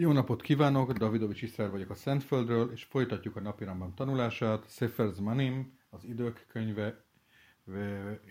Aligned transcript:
Jó 0.00 0.12
napot 0.12 0.42
kívánok, 0.42 0.92
Davidovics 0.92 1.42
Iszrael 1.42 1.70
vagyok 1.70 1.90
a 1.90 1.94
Szentföldről, 1.94 2.70
és 2.72 2.84
folytatjuk 2.84 3.36
a 3.36 3.40
napirambam 3.40 3.94
tanulását. 3.94 4.70
Sefer 4.70 5.08
Zmanim, 5.08 5.78
az 5.90 6.04
idők 6.04 6.46
könyve, 6.48 7.04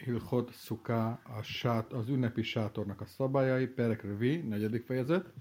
Hilchot 0.06 0.54
Suka, 0.54 1.08
a 1.10 1.42
sát, 1.42 1.94
az 1.94 2.10
ünnepi 2.10 2.42
sátornak 2.42 3.02
a 3.02 3.06
szabályai, 3.06 3.68
Perek 3.68 4.04
Revi, 4.04 4.38
negyedik 4.38 4.86
fejezet. 4.86 5.34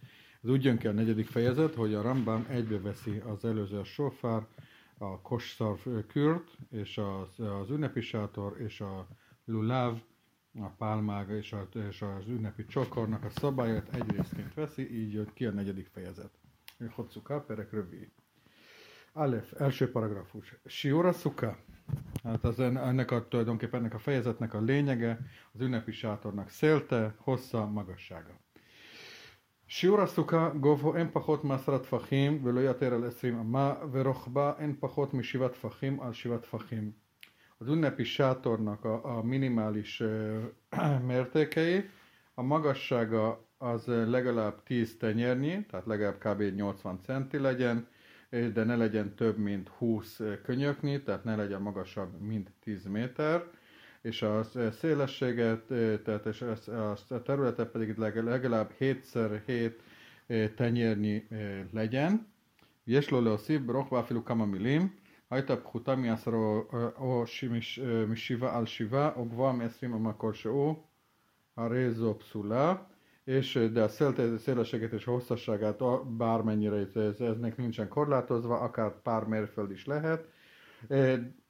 Ez 0.43 0.51
úgy 0.51 0.65
jön 0.65 0.79
ki 0.79 0.87
a 0.87 0.93
negyedik 0.93 1.27
fejezet, 1.27 1.75
hogy 1.75 1.95
a 1.95 2.03
Rambam 2.03 2.47
egybe 2.49 2.81
veszi 2.81 3.23
az 3.27 3.45
előző 3.45 3.79
a 3.79 3.85
sofár, 3.85 4.47
a 4.99 5.21
kosszar 5.21 5.79
kürt, 6.07 6.57
és 6.71 6.99
az, 6.99 7.47
az 7.47 7.71
ünnepi 7.71 8.01
sátor, 8.01 8.61
és 8.61 8.81
a 8.81 9.09
lulav, 9.45 9.99
a 10.60 10.68
pálmága 10.68 11.36
és, 11.36 11.54
a, 11.54 11.68
és 11.90 12.02
az 12.02 12.28
ünnepi 12.28 12.66
csokornak 12.66 13.24
a 13.24 13.30
szabályát 13.30 13.96
egy 13.96 14.12
részként 14.12 14.54
veszi, 14.54 14.96
így 15.02 15.14
jött 15.14 15.34
ki 15.34 15.46
a 15.46 15.52
negyedik 15.52 15.88
fejezet. 15.88 16.32
Hotszuka, 16.90 17.42
perek 17.42 17.72
rövi. 17.72 18.12
Alef, 19.14 19.54
első 19.62 19.92
paragrafus. 19.92 20.56
Siora 20.66 21.12
szuka. 21.12 21.58
Hát 22.24 22.44
az 22.44 22.60
ennek 22.60 23.12
a, 23.12 23.28
tulajdonképpen 23.28 23.80
ennek 23.80 23.94
a 23.94 24.00
fejezetnek 24.00 24.54
a 24.54 24.62
lényege, 24.62 25.20
az 25.54 25.62
ünnepi 25.62 25.92
sátornak 25.92 26.50
szélte, 26.50 27.16
hossza, 27.18 27.66
magassága. 27.66 28.42
שיעור 29.68 30.02
הסוכה 30.02 30.50
גובהו 30.60 30.96
אין 30.96 31.08
פחות 31.14 31.44
מעשרה 31.44 31.80
טפחים 31.80 32.40
ולא 32.44 32.60
יותר 32.60 32.94
על 32.94 33.04
עשרים 33.04 33.40
אמה 33.40 33.74
ורוחבה 33.92 34.54
אין 34.60 34.76
פחות 34.80 35.14
משבעה 35.14 35.50
טפחים 35.50 36.02
על 36.02 36.14
שבעה 36.14 36.38
טפחים 36.38 36.92
az 37.59 37.69
ünnepi 37.69 38.05
sátornak 38.05 38.85
a, 38.85 39.17
a 39.17 39.23
minimális 39.23 40.01
ö, 40.01 40.39
mértékei, 41.07 41.91
a 42.35 42.43
magassága 42.43 43.47
az 43.59 43.87
legalább 43.87 44.63
10 44.63 44.97
tenyérnyi, 44.97 45.67
tehát 45.71 45.87
legalább 45.87 46.19
kb. 46.19 46.55
80 46.55 47.01
centi 47.03 47.39
legyen, 47.39 47.87
de 48.31 48.65
ne 48.65 48.77
legyen 48.77 49.15
több, 49.15 49.39
mint 49.39 49.69
20 49.69 50.21
könyöknyi, 50.43 51.03
tehát 51.03 51.25
ne 51.25 51.37
legyen 51.37 51.63
magasabb, 51.63 52.21
mint 52.21 52.51
10 52.61 52.85
méter, 52.87 53.45
és 54.01 54.23
a 54.23 54.43
szélességet, 54.73 55.65
tehát 56.03 56.27
és 56.27 56.43
a 57.09 57.23
területe 57.23 57.65
pedig 57.65 57.97
legalább 57.97 58.73
7x7 58.81 59.73
tenyérnyi 60.55 61.29
legyen. 61.73 62.27
Jesloleo 62.85 63.37
szib, 63.37 63.71
rohváfilú 63.71 64.23
kamamilim, 64.23 64.98
הייתה 65.32 65.56
פחותה 65.56 65.96
מעשרה 65.96 66.38
או 66.98 67.24
משבעה 68.08 68.58
על 68.58 68.66
שבעה 68.66 69.12
או 69.16 69.26
גבוהה 69.26 69.54
מעשרים 69.54 69.94
המקור 69.94 70.34
שהוא, 70.34 70.76
הרי 71.58 71.92
זו 71.92 72.16
פסולה. 72.20 72.76
és 73.26 73.60
de 73.74 73.84
a 73.84 73.88
szélességet 74.38 74.94
és 74.94 75.04
hosszasságát 75.04 75.82
bármennyire 76.18 76.76
ez, 76.76 77.20
eznek 77.22 77.58
nincsen 77.58 77.88
korlátozva, 77.88 78.60
akár 78.60 79.02
pár 79.02 79.24
mérföld 79.24 79.72
is 79.72 79.86
lehet, 79.86 80.28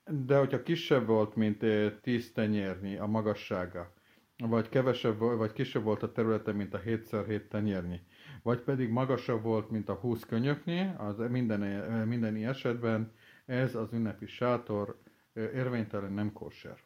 de 0.06 0.38
hogyha 0.38 0.64
kisebb 0.64 1.06
volt, 1.06 1.36
mint 1.36 1.66
10 2.02 2.32
tenyérnyi 2.32 2.98
a 2.98 3.06
magassága, 3.06 3.94
vagy 4.38 4.70
kevesebb, 4.70 5.18
vagy 5.18 5.52
kisebb 5.54 5.84
volt 5.84 6.04
a 6.04 6.12
területe, 6.12 6.52
mint 6.52 6.74
a 6.74 6.80
7x7 6.82 7.48
tenyérnyi, 7.48 8.00
vagy 8.44 8.60
pedig 8.60 8.90
magasabb 8.90 9.44
volt, 9.44 9.70
mint 9.70 9.90
a 9.90 9.94
20 9.94 10.24
könyöknyi, 10.24 10.90
az 10.98 11.18
minden, 11.30 11.60
minden 12.08 12.36
esetben 12.36 13.12
ez 13.48 13.76
az 13.76 13.94
ünnepi 13.94 14.26
sátor 14.26 15.02
érvénytelen 15.34 16.14
nem 16.14 16.34
kosser. 16.34 16.78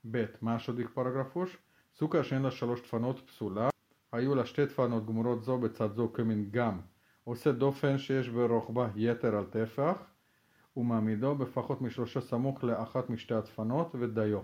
Bet, 0.00 0.40
második 0.40 0.88
paragrafus. 0.88 1.58
Szukás 1.98 2.32
אין 2.32 2.42
לה 2.42 2.50
שלוש 2.50 2.80
דפנות 2.80 3.20
פסולה, 3.20 3.68
היו 4.12 4.34
לה 4.34 4.46
שתי 4.46 4.66
דפנות 4.66 5.06
גמורות 5.06 5.42
זו 5.42 5.58
בצד 5.58 5.92
זו 5.94 6.12
כמין 6.12 6.48
גם. 6.50 6.80
עושה 7.24 7.52
דופן 7.52 7.98
שיש 7.98 8.28
ברוחבה 8.28 8.88
יתר 8.94 9.36
על 9.36 9.44
טפח, 9.44 9.96
ומעמידו 10.76 11.34
בפחות 11.34 11.80
משלושה 11.80 12.20
סמוך 12.20 12.64
לאחת 12.64 13.10
משתי 13.10 13.34
הדפנות 13.34 13.94
ודיו. 13.94 14.40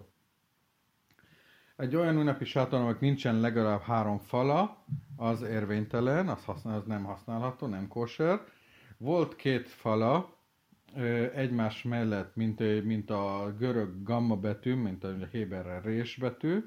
Egy 1.77 1.97
olyan 1.97 2.17
ünnepi 2.17 2.45
sátor, 2.45 2.81
aminek 2.81 3.01
nincsen 3.01 3.41
legalább 3.41 3.81
három 3.81 4.19
fala, 4.19 4.85
az 5.17 5.43
érvénytelen, 5.43 6.29
az, 6.29 6.45
használ, 6.45 6.77
az 6.77 6.85
nem 6.87 7.05
használható, 7.05 7.67
nem 7.67 7.89
kosher. 7.89 8.41
Volt 8.99 9.37
két 9.37 9.69
fala, 9.69 10.36
egymás 11.34 11.84
mellett, 11.84 12.36
mint, 12.36 12.84
mint 12.84 13.10
a 13.10 13.56
görög 13.60 14.04
gamma 14.04 14.36
betű, 14.36 14.76
mint 14.76 15.04
a 15.04 15.16
héberre 15.32 15.82
rés 15.82 16.16
betű, 16.16 16.60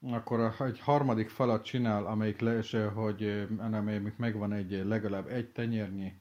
akkor 0.00 0.54
egy 0.58 0.80
harmadik 0.80 1.28
falat 1.28 1.64
csinál, 1.64 2.06
amelyik 2.06 2.40
le, 2.40 2.60
hogy 2.94 3.46
amelyik 3.58 4.16
megvan 4.16 4.52
egy 4.52 4.82
legalább 4.84 5.28
egy 5.28 5.48
tenyérnyi 5.48 6.12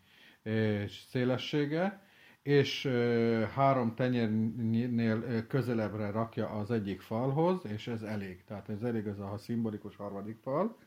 szélessége, 1.10 2.02
és 2.42 2.86
három 3.54 3.96
tenyérnél 3.96 5.48
közelebbre 5.48 6.12
rakja 6.12 6.50
az 6.50 6.72
egyik 6.72 7.02
falhoz, 7.02 7.66
és 7.66 7.88
ez 7.88 8.02
elég. 8.02 8.44
Tehát 8.44 8.70
ez 8.70 8.82
elég 8.82 9.08
ez 9.08 9.20
a 9.20 9.38
szimbolikus 9.38 9.96
harmadik 9.96 10.38
fal. 10.42 10.78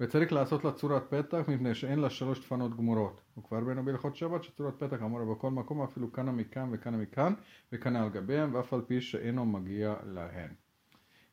וצריך 0.00 0.32
לעשות 0.32 0.64
לצורת 0.64 1.14
פתח 1.14 1.42
מפני 1.48 1.74
שאין 1.74 1.98
לה 1.98 2.10
שלוש 2.10 2.40
דפנות 2.40 2.76
גמורות. 2.76 3.20
וכבר 3.38 3.60
בין 3.60 3.84
בהלכות 3.84 4.16
שבת 4.16 4.44
שצורת 4.44 4.74
פתח 4.78 5.02
אמורה 5.02 5.34
בכל 5.34 5.50
מקום 5.50 5.82
אפילו 5.82 6.12
כאן 6.12 6.28
מכאן 6.28 6.68
וכאן 6.72 6.94
מכאן 7.00 7.34
וכאן 7.72 7.96
על 7.96 8.08
גביהם 8.08 8.54
ואף 8.54 8.72
על 8.72 8.80
פי 8.86 9.00
שאינו 9.00 9.44
מגיע 9.46 9.94
להן. 10.14 10.50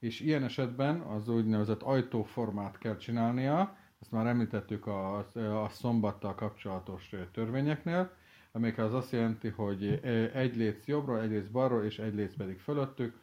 És 0.04 0.22
ilyen 0.22 0.44
esetben 0.44 1.02
az 1.02 1.30
úgynevezett 1.30 1.82
ajtóformát 1.84 2.78
kell 2.78 2.98
csinálnia, 2.98 3.78
ezt 4.02 4.12
már 4.12 4.28
említettük 4.28 4.88
a, 4.88 5.18
a 5.64 5.70
szombattal 5.70 6.36
kapcsolatos 6.36 7.16
törvényeknél, 7.32 8.12
amelyik 8.52 8.78
az 8.78 8.94
azt 8.94 9.12
jelenti, 9.12 9.50
hogy 9.50 10.00
egy 10.34 10.56
léc 10.56 10.88
jobbra, 10.88 11.22
egy 11.22 11.30
léc 11.30 11.48
balra 11.48 11.86
és 11.86 12.00
egy 12.00 12.14
léc 12.14 12.36
pedig 12.36 12.60
fölöttük, 12.60 13.20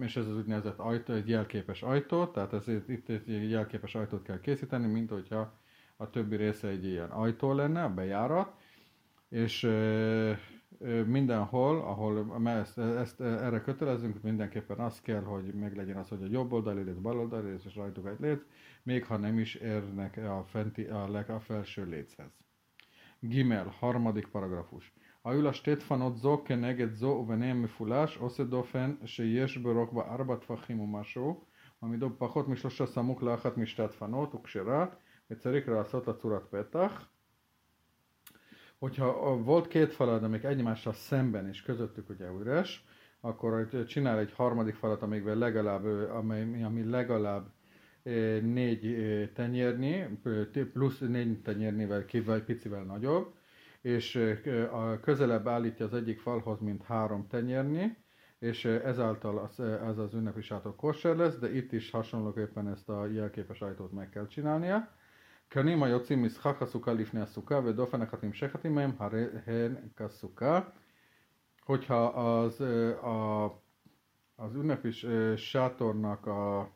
és 0.00 0.16
ez 0.16 0.26
az 0.26 0.36
úgynevezett 0.36 0.78
ajtó, 0.78 1.12
egy 1.12 1.28
jelképes 1.28 1.82
ajtó, 1.82 2.26
tehát 2.26 2.52
ez, 2.52 2.68
itt 2.68 3.08
egy 3.08 3.50
jelképes 3.50 3.94
ajtót 3.94 4.22
kell 4.22 4.40
készíteni, 4.40 4.86
mint 4.86 5.10
hogyha 5.10 5.58
a 5.96 6.10
többi 6.10 6.36
része 6.36 6.68
egy 6.68 6.84
ilyen 6.84 7.10
ajtó 7.10 7.52
lenne, 7.52 7.82
a 7.82 7.94
bejárat, 7.94 8.52
és 9.28 9.68
mindenhol, 11.06 11.80
ahol 11.80 12.48
ezt, 12.48 12.78
ezt 12.78 13.20
erre 13.20 13.60
kötelezünk, 13.60 14.22
mindenképpen 14.22 14.78
az 14.78 15.00
kell, 15.00 15.22
hogy 15.22 15.54
meglegyen 15.54 15.96
az, 15.96 16.08
hogy 16.08 16.22
a 16.22 16.30
jobb 16.30 16.52
oldali 16.52 16.82
léc, 16.82 16.96
bal 16.96 17.18
oldali 17.18 17.50
léc 17.50 17.64
és 17.64 17.74
rajtuk 17.74 18.06
egy 18.06 18.20
léc, 18.20 18.42
még 18.82 19.04
ha 19.04 19.16
nem 19.16 19.38
is 19.38 19.54
érnek 19.54 20.16
a, 20.16 20.44
fenti, 20.46 20.84
a, 20.84 21.10
leg, 21.10 21.30
a 21.30 21.40
felső 21.40 21.84
léchez. 21.84 22.30
Gimel, 23.18 23.74
harmadik 23.78 24.26
paragrafus. 24.26 24.92
היו 25.23 25.41
לה 25.41 25.53
שתי 25.53 25.75
דפנות 25.75 26.17
זו 26.17 26.41
כנגד 26.45 26.93
זו 26.93 27.07
וביניהם 27.07 27.61
מפולש, 27.63 28.17
עושה 28.17 28.43
דופן 28.43 28.95
שיש 29.05 29.57
ברוחבה 29.57 30.01
ארבע 30.01 30.35
טפחים 30.35 30.79
ומשהו, 30.79 31.43
מעמידו 31.81 32.09
פחות 32.17 32.47
משלושה 32.47 32.85
סמוך 32.85 33.23
לאחת 33.23 33.57
משתי 33.57 33.81
הדפנות, 33.81 34.35
וכשרה, 34.35 34.85
וצריך 35.31 35.69
לעשות 35.69 36.07
לה 36.07 36.13
צורת 36.13 36.45
פתח. 36.49 37.09
Hogyha 38.79 39.43
volt 39.43 39.67
két 39.67 39.93
falad, 39.93 40.23
amik 40.23 40.43
egymással 40.43 40.93
szemben 40.93 41.47
és 41.47 41.61
közöttük 41.61 42.09
ugye 42.09 42.27
üres, 42.39 42.85
akkor 43.21 43.85
csinál 43.87 44.19
egy 44.19 44.33
harmadik 44.33 44.75
falat, 44.75 45.01
amikben 45.01 45.37
legalább, 45.37 45.85
amely, 46.09 46.63
ami 46.63 46.83
legalább 46.83 47.47
négy 48.41 48.95
tenyérnyi, 49.33 50.05
plusz 50.73 50.99
négy 50.99 51.41
tenyérnével 51.41 52.05
kivel 52.05 52.43
picivel 52.43 52.83
nagyobb, 52.83 53.33
és 53.84 54.34
közelebb 55.00 55.48
állítja 55.48 55.86
az 55.86 55.94
egyik 55.94 56.20
falhoz, 56.20 56.60
mint 56.60 56.82
három 56.82 57.26
tenyérnyi, 57.26 57.96
és 58.38 58.64
ezáltal 58.64 59.38
az, 59.38 59.60
ez 59.60 59.98
az 59.98 60.14
ünnepi 60.14 60.40
sátor 60.40 60.76
kosher 60.76 61.16
lesz, 61.16 61.38
de 61.38 61.54
itt 61.54 61.72
is 61.72 61.90
hasonlóképpen 61.90 62.68
ezt 62.68 62.88
a 62.88 63.06
jelképes 63.06 63.60
ajtót 63.60 63.92
meg 63.92 64.08
kell 64.08 64.26
csinálnia. 64.26 64.88
Kanima 65.48 65.86
jocim 65.86 66.24
is 66.24 66.38
hachaszuka 66.38 66.92
lifni 66.92 67.20
a 67.20 67.26
szuka, 67.26 67.62
ve 67.62 67.72
dofenehatim 67.72 68.32
sehatimem, 68.32 68.94
haren 68.96 69.92
kaszuka. 69.94 70.72
Hogyha 71.64 72.04
az, 72.06 72.60
a, 72.60 73.44
az 74.36 74.54
ünnepi 74.54 74.90
sátornak 75.36 76.26
a 76.26 76.70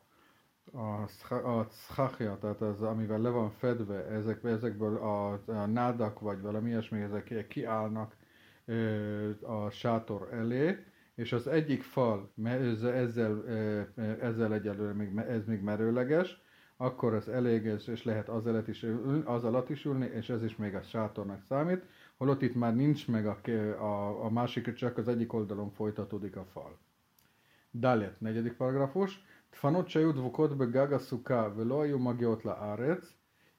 a, 0.73 1.35
a 1.35 1.67
tehát 2.17 2.61
az, 2.61 2.81
amivel 2.81 3.21
le 3.21 3.29
van 3.29 3.51
fedve, 3.51 4.05
ezek, 4.05 4.43
ezekből 4.43 4.97
a, 4.97 5.31
a 5.45 5.65
nádak 5.65 6.19
vagy 6.19 6.41
valami 6.41 6.69
ilyesmi, 6.69 7.01
ezek 7.01 7.47
kiállnak 7.47 8.15
a 9.41 9.69
sátor 9.69 10.27
elé, 10.33 10.85
és 11.15 11.33
az 11.33 11.47
egyik 11.47 11.83
fal 11.83 12.31
ezzel, 12.83 13.43
ezzel 14.21 14.53
egyelőre 14.53 14.93
még, 14.93 15.17
ez 15.17 15.45
még 15.45 15.61
merőleges, 15.61 16.41
akkor 16.77 17.13
ez 17.13 17.27
elég, 17.27 17.63
és 17.87 18.03
lehet 18.03 18.29
az 18.29 18.45
alatt 18.45 18.67
is, 18.67 18.85
az 19.25 19.43
alatt 19.43 19.69
is 19.69 19.85
ülni, 19.85 20.05
és 20.05 20.29
ez 20.29 20.43
is 20.43 20.55
még 20.55 20.75
a 20.75 20.81
sátornak 20.81 21.41
számít, 21.47 21.83
holott 22.17 22.41
itt 22.41 22.55
már 22.55 22.75
nincs 22.75 23.07
meg 23.07 23.27
a, 23.27 23.39
a, 23.79 24.23
a 24.25 24.29
másik, 24.29 24.73
csak 24.73 24.97
az 24.97 25.07
egyik 25.07 25.33
oldalon 25.33 25.69
folytatódik 25.71 26.35
a 26.35 26.45
fal. 26.51 26.77
Dalet, 27.71 28.19
negyedik 28.19 28.53
paragrafus. 28.53 29.23
דפנות 29.51 29.89
שהיו 29.89 30.11
דבוקות 30.11 30.57
בגג 30.57 30.93
הסוכה 30.93 31.47
ולא 31.55 31.81
היו 31.81 31.99
מגיעות 31.99 32.45
לארץ, 32.45 33.13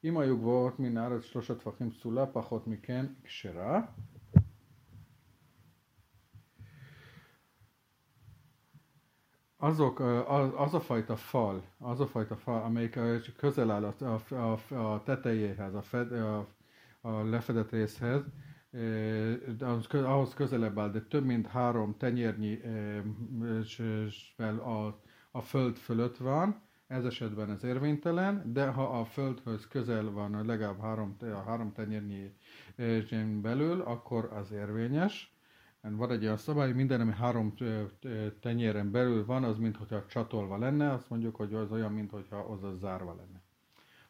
אם 0.04 0.18
היו 0.18 0.38
גבוהות 0.38 0.80
מן 0.80 0.96
הארץ 0.96 1.22
שלושה 1.22 1.54
טפחים 1.54 1.90
פסולה, 1.90 2.26
פחות 2.26 2.66
מכן 2.66 3.06
כשרה. 3.24 3.80
az, 9.60 9.80
az 10.56 10.74
a 10.74 10.80
fajta 10.80 11.16
fal, 11.16 11.62
az 11.78 12.00
a 12.00 12.06
fajta 12.06 12.36
fal, 12.36 12.62
amelyik 12.62 12.98
közel 13.36 13.70
áll 13.70 13.84
a, 13.84 14.20
a, 14.34 14.74
a 14.74 15.02
tetejéhez, 15.02 15.74
a, 15.74 15.82
fed, 15.82 16.12
a, 16.12 16.46
a 17.00 17.10
lefedett 17.10 17.70
részhez, 17.70 18.22
de 19.58 19.66
az, 19.66 19.86
ahhoz 19.90 20.34
közelebb 20.34 20.78
áll, 20.78 20.90
de 20.90 21.00
több 21.00 21.24
mint 21.24 21.46
három 21.46 21.96
tenyérnyi 21.98 22.60
a, 24.64 25.00
a 25.31 25.41
föld 25.41 25.75
fölött 25.75 26.17
van, 26.17 26.61
ez 26.87 27.05
esetben 27.05 27.51
ez 27.51 27.63
érvénytelen, 27.63 28.53
de 28.53 28.67
ha 28.67 28.99
a 28.99 29.05
földhöz 29.05 29.67
közel 29.67 30.11
van 30.11 30.45
legalább 30.45 30.81
három, 30.81 31.15
a 31.21 31.43
három 31.45 31.71
tenyérnyi 31.71 32.33
belül, 33.41 33.81
akkor 33.81 34.29
az 34.33 34.51
érvényes. 34.51 35.33
Van 35.81 36.11
egy 36.11 36.23
olyan 36.23 36.37
szabály, 36.37 36.71
minden, 36.71 37.01
ami 37.01 37.11
három 37.11 37.53
tenyéren 38.41 38.91
belül 38.91 39.25
van, 39.25 39.43
az 39.43 39.57
mintha 39.57 40.05
csatolva 40.05 40.57
lenne, 40.57 40.91
azt 40.91 41.09
mondjuk, 41.09 41.35
hogy 41.35 41.53
az 41.53 41.71
olyan, 41.71 41.91
mintha 41.91 42.37
az 42.37 42.63
a 42.63 42.75
zárva 42.75 43.15
lenne. 43.15 43.43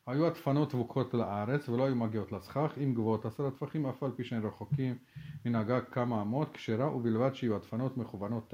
היו 0.08 0.28
הדפנות 0.28 0.70
דבוקות 0.74 1.14
לארץ 1.14 1.70
ולא 1.70 1.86
היו 1.86 1.96
מגיעות 1.96 2.32
לסכך, 2.32 2.78
אם 2.84 2.94
גבוהות 2.94 3.26
עשרת 3.26 3.54
טפחים, 3.54 3.86
אף 3.86 4.04
על 4.04 4.12
פי 4.16 4.24
שהן 4.24 4.46
רחוקים 4.46 4.98
מן 5.46 5.56
הגג 5.56 5.82
כמה 5.92 6.22
אמות, 6.22 6.50
כשרה 6.54 6.96
ובלבד 6.96 7.36
שיהיו 7.36 7.56
הדפנות 7.56 7.98
מכוונות 7.98 8.54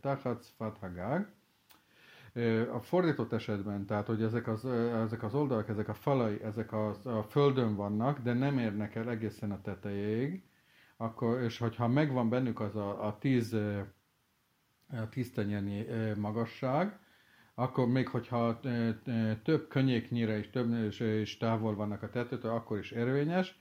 תחת 0.00 0.42
שפת 0.42 0.72
הגג. 0.82 1.20
A 2.73 2.79
fordított 2.79 3.33
esetben, 3.33 3.85
tehát 3.85 4.07
hogy 4.07 4.23
ezek 4.23 4.47
az, 4.47 4.65
ezek 5.05 5.23
az 5.23 5.33
oldalak, 5.33 5.69
ezek 5.69 5.87
a 5.87 5.93
falai, 5.93 6.41
ezek 6.43 6.71
a, 6.71 6.89
a 7.03 7.23
földön 7.23 7.75
vannak, 7.75 8.19
de 8.19 8.33
nem 8.33 8.57
érnek 8.57 8.95
el 8.95 9.09
egészen 9.09 9.51
a 9.51 9.61
tetejéig, 9.61 10.43
akkor, 10.97 11.41
és 11.41 11.57
hogyha 11.57 11.87
megvan 11.87 12.29
bennük 12.29 12.59
az 12.59 12.75
a, 12.75 13.05
a 13.05 13.17
tíz, 13.17 13.53
a 14.91 15.09
tíz 15.09 15.31
tenyernyi 15.31 15.85
magasság, 16.17 16.99
akkor 17.55 17.87
még 17.87 18.07
hogyha 18.07 18.59
több 19.43 19.67
könnyéknyire 19.67 20.37
is, 20.37 20.49
több 20.49 20.73
és 20.99 21.37
távol 21.37 21.75
vannak 21.75 22.03
a 22.03 22.09
tetőtől, 22.09 22.51
akkor 22.51 22.77
is 22.77 22.91
érvényes. 22.91 23.59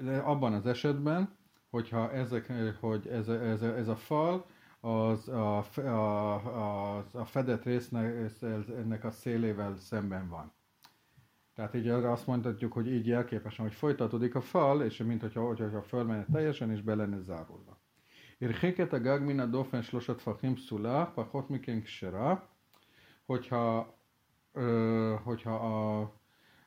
De 0.00 0.18
abban 0.24 0.52
az 0.52 0.66
esetben, 0.66 1.36
hogyha 1.70 2.12
ezek, 2.12 2.52
hogy 2.80 3.06
ez, 3.06 3.28
ez, 3.28 3.62
ez 3.62 3.88
a 3.88 3.96
fal, 3.96 4.46
az 4.84 5.28
a, 5.28 5.64
a, 5.76 6.34
a, 6.34 6.96
a 7.12 7.24
fedett 7.24 7.64
résznek 7.64 8.30
ennek 8.68 9.04
a 9.04 9.10
szélével 9.10 9.76
szemben 9.76 10.28
van. 10.28 10.52
Tehát 11.54 11.74
így 11.74 11.88
arra 11.88 12.12
azt 12.12 12.26
mondhatjuk, 12.26 12.72
hogy 12.72 12.92
így 12.92 13.06
jelképesen, 13.06 13.64
hogy 13.64 13.74
folytatódik 13.74 14.34
a 14.34 14.40
fal, 14.40 14.82
és 14.82 14.96
mint 14.96 15.20
hogyha, 15.20 15.46
hogyha 15.46 15.64
a 15.64 15.82
fölmenne 15.82 16.24
teljesen, 16.32 16.70
és 16.70 16.80
be 16.80 16.94
lenne 16.94 17.20
zárulva. 17.20 17.78
Irhéket 18.38 18.92
a 18.92 19.00
gagmina 19.00 19.46
dofen 19.46 19.82
slosat 19.82 20.20
fachim 20.20 20.56
szula, 20.56 21.12
pachot 21.14 21.48
mikén 21.48 21.82
ksera, 21.82 22.48
hogyha, 23.26 23.94
ö, 24.52 25.14
hogyha 25.22 25.54
a, 25.54 26.00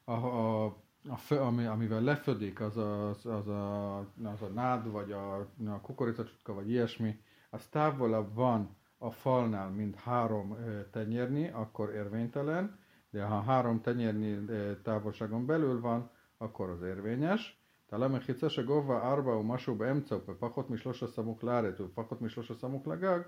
a, 0.04 0.14
a, 0.14 0.66
a 1.08 1.18
fő, 1.18 1.38
ami, 1.38 1.66
amivel 1.66 2.02
lefödik, 2.02 2.60
az 2.60 2.78
a, 2.78 3.10
az, 3.10 3.48
a, 3.48 3.98
az 4.24 4.42
a 4.42 4.48
nád, 4.54 4.92
vagy 4.92 5.12
a, 5.12 5.36
a 5.66 5.82
kukoricacsutka, 5.82 6.54
vagy 6.54 6.70
ilyesmi, 6.70 7.20
az 7.55 7.67
távolabb 7.67 8.35
van 8.35 8.77
a 8.99 9.11
falnál, 9.11 9.71
mint 9.71 9.97
három 9.97 10.53
ö, 10.53 10.81
tenyérni, 10.91 11.49
akkor 11.49 11.91
érvénytelen, 11.91 12.79
de 13.11 13.25
ha 13.25 13.41
három 13.41 13.81
tenyérnyi 13.81 14.39
távolságon 14.83 15.47
belül 15.47 15.81
van, 15.81 16.11
akkor 16.39 16.71
az 16.71 16.83
érvényes. 16.83 17.61
talán 17.91 18.11
מחיצה 18.11 18.49
שגובה 18.49 19.12
ארבע 19.12 19.37
ומשהו 19.37 19.75
באמצע 19.75 20.17
ופחות 20.29 20.71
משלושה 20.71 21.07
סמוך 21.07 21.45
לארץ 21.45 21.81
ופחות 21.81 22.23
משלושה 22.23 22.55
סמוך 22.55 22.87
לגג, 22.87 23.21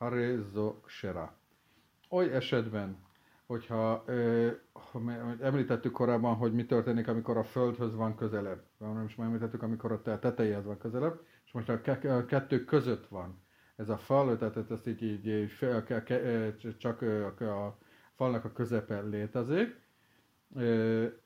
הרי 0.00 0.38
זו 0.38 0.74
כשרה. 0.86 1.26
Oly 2.12 2.32
esetben, 2.32 2.96
hogyha 3.46 4.04
ö, 4.06 4.50
említettük 5.40 5.92
korábban, 5.92 6.34
hogy 6.34 6.52
mi 6.52 6.66
történik, 6.66 7.08
amikor 7.08 7.36
a 7.36 7.44
földhöz 7.44 7.94
van 7.94 8.14
közelebb. 8.16 8.62
Nem 8.78 9.04
is 9.04 9.14
már 9.14 9.26
említettük, 9.26 9.62
amikor 9.62 9.92
a 9.92 10.02
tetejéhez 10.02 10.64
van 10.64 10.78
közelebb, 10.78 11.20
és 11.44 11.52
most 11.52 11.68
a 11.68 11.80
kettő 12.26 12.64
között 12.64 13.06
van 13.08 13.42
ez 13.79 13.89
a 13.89 13.97
fal, 13.97 14.37
tehát 14.37 14.71
ezt 14.71 14.87
így, 14.87 15.03
így 15.03 15.51
csak 16.77 17.01
a 17.41 17.77
falnak 18.15 18.45
a 18.45 18.51
közepe 18.51 19.01
létezik, 19.01 19.81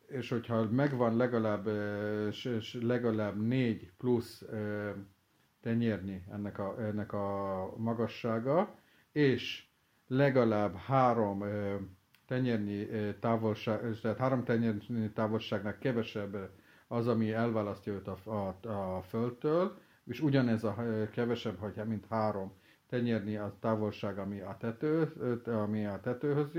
és 0.07 0.29
hogyha 0.29 0.69
megvan 0.71 1.15
legalább, 1.15 1.69
legalább 2.81 3.41
négy 3.41 3.91
plusz 3.97 4.45
tenyérnyi 5.61 6.23
ennek 6.31 6.59
a, 6.59 6.81
ennek 6.81 7.13
a 7.13 7.73
magassága, 7.77 8.75
és 9.11 9.65
legalább 10.07 10.75
három 10.75 11.43
tenyérnyi 12.27 12.87
távolság, 13.19 13.99
tehát 14.01 14.17
három 14.17 14.43
tenyérnyi 14.43 15.11
távolságnak 15.11 15.79
kevesebb 15.79 16.49
az, 16.87 17.07
ami 17.07 17.31
elválasztja 17.31 17.93
őt 17.93 18.07
a, 18.07 18.17
a, 18.31 18.69
a 18.69 19.01
földtől, 19.01 19.77
és 20.04 20.20
ugyanez 20.20 20.64
a 20.64 20.74
kevesebb, 21.12 21.58
hogyha 21.58 21.84
mint 21.84 22.06
három 22.10 22.52
tenyérni 22.86 23.36
a 23.36 23.56
távolság, 23.60 24.18
ami 24.18 24.40
a, 24.40 24.56
tető, 24.60 25.12
ami 25.44 25.86
a 25.86 26.00
tetőhöz 26.00 26.54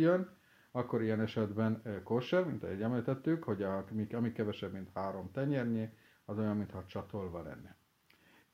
jön, 0.00 0.28
akkor 0.72 1.02
ilyen 1.02 1.20
esetben 1.20 1.82
kosser, 2.04 2.44
mint 2.44 2.64
ahogy 2.64 2.82
említettük, 2.82 3.44
hogy 3.44 3.62
a, 3.62 3.84
ami 4.12 4.32
kevesebb, 4.32 4.72
mint 4.72 4.90
három 4.94 5.30
tenyérnyi, 5.32 5.88
az 6.24 6.38
olyan, 6.38 6.56
mintha 6.56 6.84
csatolva 6.86 7.42
lenne. 7.42 7.76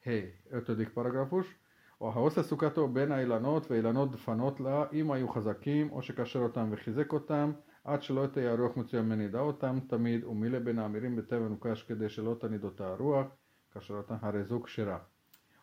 Hé, 0.01 0.41
ötödik 0.51 0.89
paragrafus. 0.89 1.47
ההעושה 2.01 2.43
סוכתו 2.43 2.89
בין 2.89 3.13
האילנות 3.13 3.71
והאילנות 3.71 4.13
דפנות 4.13 4.61
לה, 4.61 4.85
אם 4.93 5.11
היו 5.11 5.29
חזקים, 5.29 5.91
או 5.93 6.03
שקשר 6.03 6.39
אותם 6.39 6.69
וחיזק 6.71 7.13
אותם, 7.13 7.53
עד 7.85 8.03
שלא 8.03 8.27
תהיה 8.27 8.53
הרוח 8.53 8.77
מצוין 8.77 9.09
מנידה 9.09 9.41
אותם 9.41 9.79
תמיד, 9.89 10.25
ומילא 10.25 10.59
בין 10.59 10.79
האמירים 10.79 11.17
בתבן 11.17 11.53
וקש 11.53 11.83
כדי 11.83 12.09
שלא 12.09 12.37
תניד 12.41 12.65
אותה 12.65 12.89
הרוח, 12.89 13.27
kasaratán, 13.74 14.20
háre 14.20 14.44
zuksira. 14.44 15.10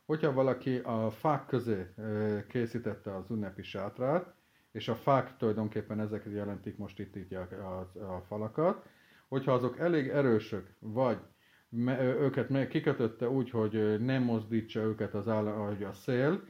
Hogyha 0.06 0.32
valaki 0.32 0.78
a 0.78 1.10
fák 1.10 1.46
közé 1.46 1.94
készítette 2.48 3.16
az 3.16 3.30
ünnepi 3.30 3.62
sátrát, 3.62 4.34
és 4.72 4.88
a 4.88 4.94
fák 4.94 5.36
tulajdonképpen 5.36 6.00
ezek 6.00 6.26
jelentik 6.32 6.76
most 6.76 6.98
itt, 6.98 7.16
itt 7.16 7.32
a, 7.32 7.48
a, 7.94 8.00
a 8.14 8.20
falakat, 8.20 8.86
hogyha 9.28 9.52
azok 9.52 9.78
elég 9.78 10.08
erősök, 10.08 10.66
vagy 10.78 11.18
me, 11.68 12.02
őket 12.02 12.48
meg 12.48 12.68
kikötötte 12.68 13.28
úgy, 13.28 13.50
hogy 13.50 14.00
nem 14.00 14.22
mozdítsa 14.22 14.80
őket 14.80 15.14
az 15.14 15.28
áll, 15.28 15.44
hogy 15.44 15.82
a 15.82 15.92
szél, 15.92 16.42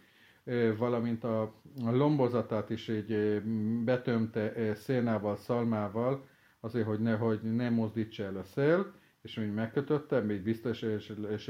valamint 0.78 1.24
a 1.24 1.54
lombozatát 1.76 2.70
is 2.70 2.88
így 2.88 3.42
betömte 3.84 4.74
szénával, 4.74 5.36
szalmával, 5.36 6.28
azért, 6.60 6.86
hogy 6.86 7.00
ne, 7.00 7.16
hogy 7.16 7.40
ne 7.42 7.70
mozdítsa 7.70 8.24
el 8.24 8.36
a 8.36 8.44
szél, 8.44 8.92
és 9.22 9.36
úgy 9.36 9.54
megkötötte, 9.54 10.20
még 10.20 10.42
biztos, 10.42 10.82
és, 10.82 11.14
és, 11.30 11.44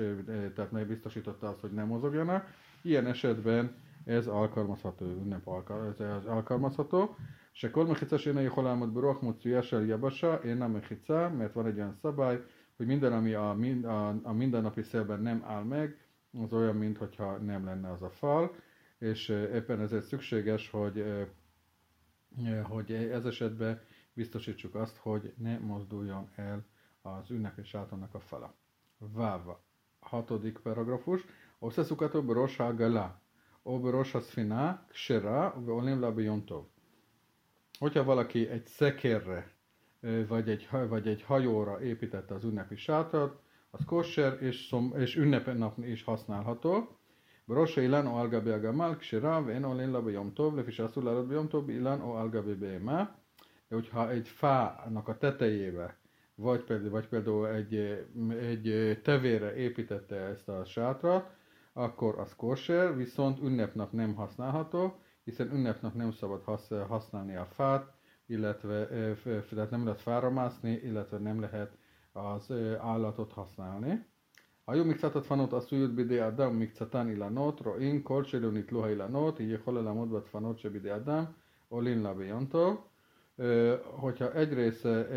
tehát 0.55 0.71
megbiztosította 0.71 1.49
azt, 1.49 1.61
hogy 1.61 1.73
nem 1.73 1.87
mozogjanak. 1.87 2.49
Ilyen 2.83 3.07
esetben 3.07 3.75
ez 4.05 4.27
alkalmazható, 4.27 5.07
ünnep 5.07 5.47
alkalmaz, 5.47 6.01
ez 6.01 6.25
alkalmazható. 6.25 7.17
És 7.53 7.65
akkor 7.65 7.87
mechitzás 7.87 8.25
én 8.25 8.37
egy 8.37 8.49
halámot 8.49 8.93
borok, 8.93 9.23
mutszű 9.23 9.55
esel 9.55 9.85
jabasa, 9.85 10.35
én 10.35 10.57
nem 10.57 10.71
mechitzá, 10.71 11.29
mert 11.29 11.53
van 11.53 11.67
egy 11.67 11.77
olyan 11.77 11.95
szabály, 11.95 12.43
hogy 12.77 12.87
minden, 12.87 13.13
ami 13.13 13.33
a, 13.33 13.55
mind, 13.59 13.85
a, 13.85 14.09
a 14.23 14.33
mindennapi 14.33 14.83
szerben 14.83 15.21
nem 15.21 15.45
áll 15.47 15.63
meg, 15.63 15.99
az 16.43 16.53
olyan, 16.53 16.77
mintha 16.77 17.37
nem 17.37 17.65
lenne 17.65 17.91
az 17.91 18.03
a 18.03 18.11
fal, 18.11 18.55
és 18.99 19.29
éppen 19.29 19.81
ezért 19.81 20.05
szükséges, 20.05 20.71
hogy, 20.71 21.05
hogy 22.63 22.93
ez 22.93 23.25
esetben 23.25 23.81
biztosítsuk 24.13 24.75
azt, 24.75 24.97
hogy 24.97 25.33
ne 25.37 25.59
mozduljon 25.59 26.29
el 26.35 26.65
az 27.03 27.31
ünnepi 27.31 27.63
sátornak 27.63 28.15
a 28.15 28.21
fele. 28.21 28.53
Váva. 28.99 29.65
Hatodik 30.01 30.59
paragrafus. 30.59 31.25
Oszeszukat 31.59 32.15
obrosa 32.15 32.67
agala. 32.67 33.21
Obrosa 33.63 34.21
szfina, 34.21 34.85
ksera, 34.89 35.63
olim 35.67 36.01
labi 36.01 36.23
jontov. 36.23 36.65
Hogyha 37.79 38.05
valaki 38.05 38.49
egy 38.49 38.67
szekérre 38.67 39.53
vagy 40.29 40.49
egy, 40.51 40.69
vagy 40.89 41.09
egy 41.09 41.23
hajóra 41.23 41.83
építette 41.83 42.35
az 42.35 42.45
ünnepi 42.45 42.77
sátrat, 42.77 43.41
az 43.71 43.85
kosher 43.85 44.43
és, 44.43 44.67
szom, 44.67 44.93
és 44.97 45.17
ünnepen 45.17 45.57
nap 45.57 45.79
is 45.79 46.05
használható. 46.05 46.99
Brosa 47.45 47.81
ilán 47.81 48.07
o 48.07 48.17
algabe 48.17 48.55
agamal, 48.55 48.97
ksera, 48.97 49.45
vén 49.45 49.65
olin 49.65 49.91
labi 49.91 50.13
jontov, 50.13 50.55
lefis 50.55 50.79
asszul 50.79 51.09
arad 51.09 51.31
jontov, 51.31 51.69
ilán 51.69 52.01
o 52.01 52.15
algabe 52.15 52.55
béma. 52.55 53.15
Hogyha 53.69 54.11
egy 54.11 54.29
fának 54.29 55.09
a 55.09 55.19
tetejébe 55.19 56.00
vagy 56.40 56.64
például, 56.64 56.90
vagy 56.90 57.08
például 57.08 57.48
egy, 57.48 57.76
egy 58.40 59.00
tevére 59.04 59.56
építette 59.56 60.16
ezt 60.16 60.50
a 60.50 60.66
sátrat, 60.66 61.36
akkor 61.74 62.20
az 62.20 62.36
kosher, 62.36 62.96
viszont 62.96 63.40
ünnepnap 63.40 63.92
nem 63.92 64.16
használható, 64.16 65.00
hiszen 65.24 65.52
ünnepnap 65.52 65.94
nem 65.94 66.12
szabad 66.12 66.44
használni 66.88 67.36
a 67.36 67.46
fát, 67.46 67.94
illetve 68.26 68.88
tehát 69.50 69.72
nem 69.72 69.84
lehet 69.84 70.02
fára 70.02 70.30
mászni, 70.30 70.72
illetve 70.72 71.18
nem 71.18 71.40
lehet 71.40 71.78
az 72.12 72.52
állatot 72.80 73.32
használni. 73.32 74.06
היו 74.68 74.86
מקצת 74.86 75.16
הדפנות 75.16 75.54
עשויות 75.54 75.96
בידי 75.96 76.22
אדם 76.22 76.50
ומקצתן 76.50 77.08
אילנות, 77.10 77.60
רואים 77.62 78.02
כל 78.02 78.24
שלא 78.24 78.52
נתלו 78.52 78.86
האילנות, 78.86 79.38
היא 79.40 79.56
יכולה 79.56 79.82
לעמוד 79.82 80.12
בדפנות 80.12 80.60
שבידי 80.60 80.94
אדם, 80.94 81.24
עולין 81.68 82.02
לה 82.02 82.14
ביום 82.14 82.46
טוב. 82.46 82.88
hogyha 83.83 84.33
egy 84.33 84.53
része 84.53 85.09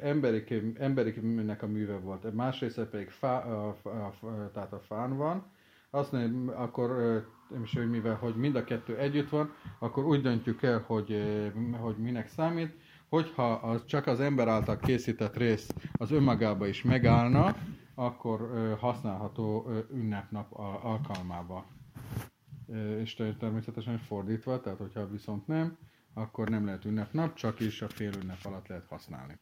emberi, 0.00 0.44
emberinek 0.78 1.62
a 1.62 1.66
műve 1.66 1.96
volt, 1.96 2.34
más 2.34 2.60
része 2.60 2.86
pedig 2.86 3.10
fá, 3.10 3.38
a, 3.38 3.76
a, 3.82 3.88
a, 3.88 4.50
tehát 4.52 4.72
a 4.72 4.80
fán 4.80 5.16
van, 5.16 5.44
azt 5.90 6.12
mondja, 6.12 6.56
akkor, 6.56 7.22
és 7.64 7.74
hogy 7.74 7.90
mivel 7.90 8.14
hogy 8.14 8.34
mind 8.34 8.56
a 8.56 8.64
kettő 8.64 8.96
együtt 8.96 9.28
van, 9.28 9.52
akkor 9.78 10.04
úgy 10.04 10.20
döntjük 10.20 10.62
el, 10.62 10.84
hogy, 10.86 11.22
hogy 11.80 11.96
minek 11.96 12.28
számít, 12.28 12.74
hogyha 13.08 13.52
az 13.52 13.84
csak 13.86 14.06
az 14.06 14.20
ember 14.20 14.48
által 14.48 14.78
készített 14.78 15.36
rész 15.36 15.68
az 15.92 16.10
önmagába 16.10 16.66
is 16.66 16.82
megállna, 16.82 17.56
akkor 17.94 18.50
használható 18.80 19.70
ünnepnap 19.92 20.52
alkalmába. 20.82 21.66
És 22.98 23.14
természetesen 23.38 23.98
fordítva, 23.98 24.60
tehát 24.60 24.78
hogyha 24.78 25.08
viszont 25.08 25.46
nem, 25.46 25.76
akkor 26.14 26.48
nem 26.48 26.64
lehet 26.64 26.84
ünnepnap, 26.84 27.34
csak 27.34 27.60
is 27.60 27.82
a 27.82 27.88
fél 27.88 28.12
ünnep 28.22 28.44
alatt 28.44 28.68
lehet 28.68 28.86
használni. 28.86 29.38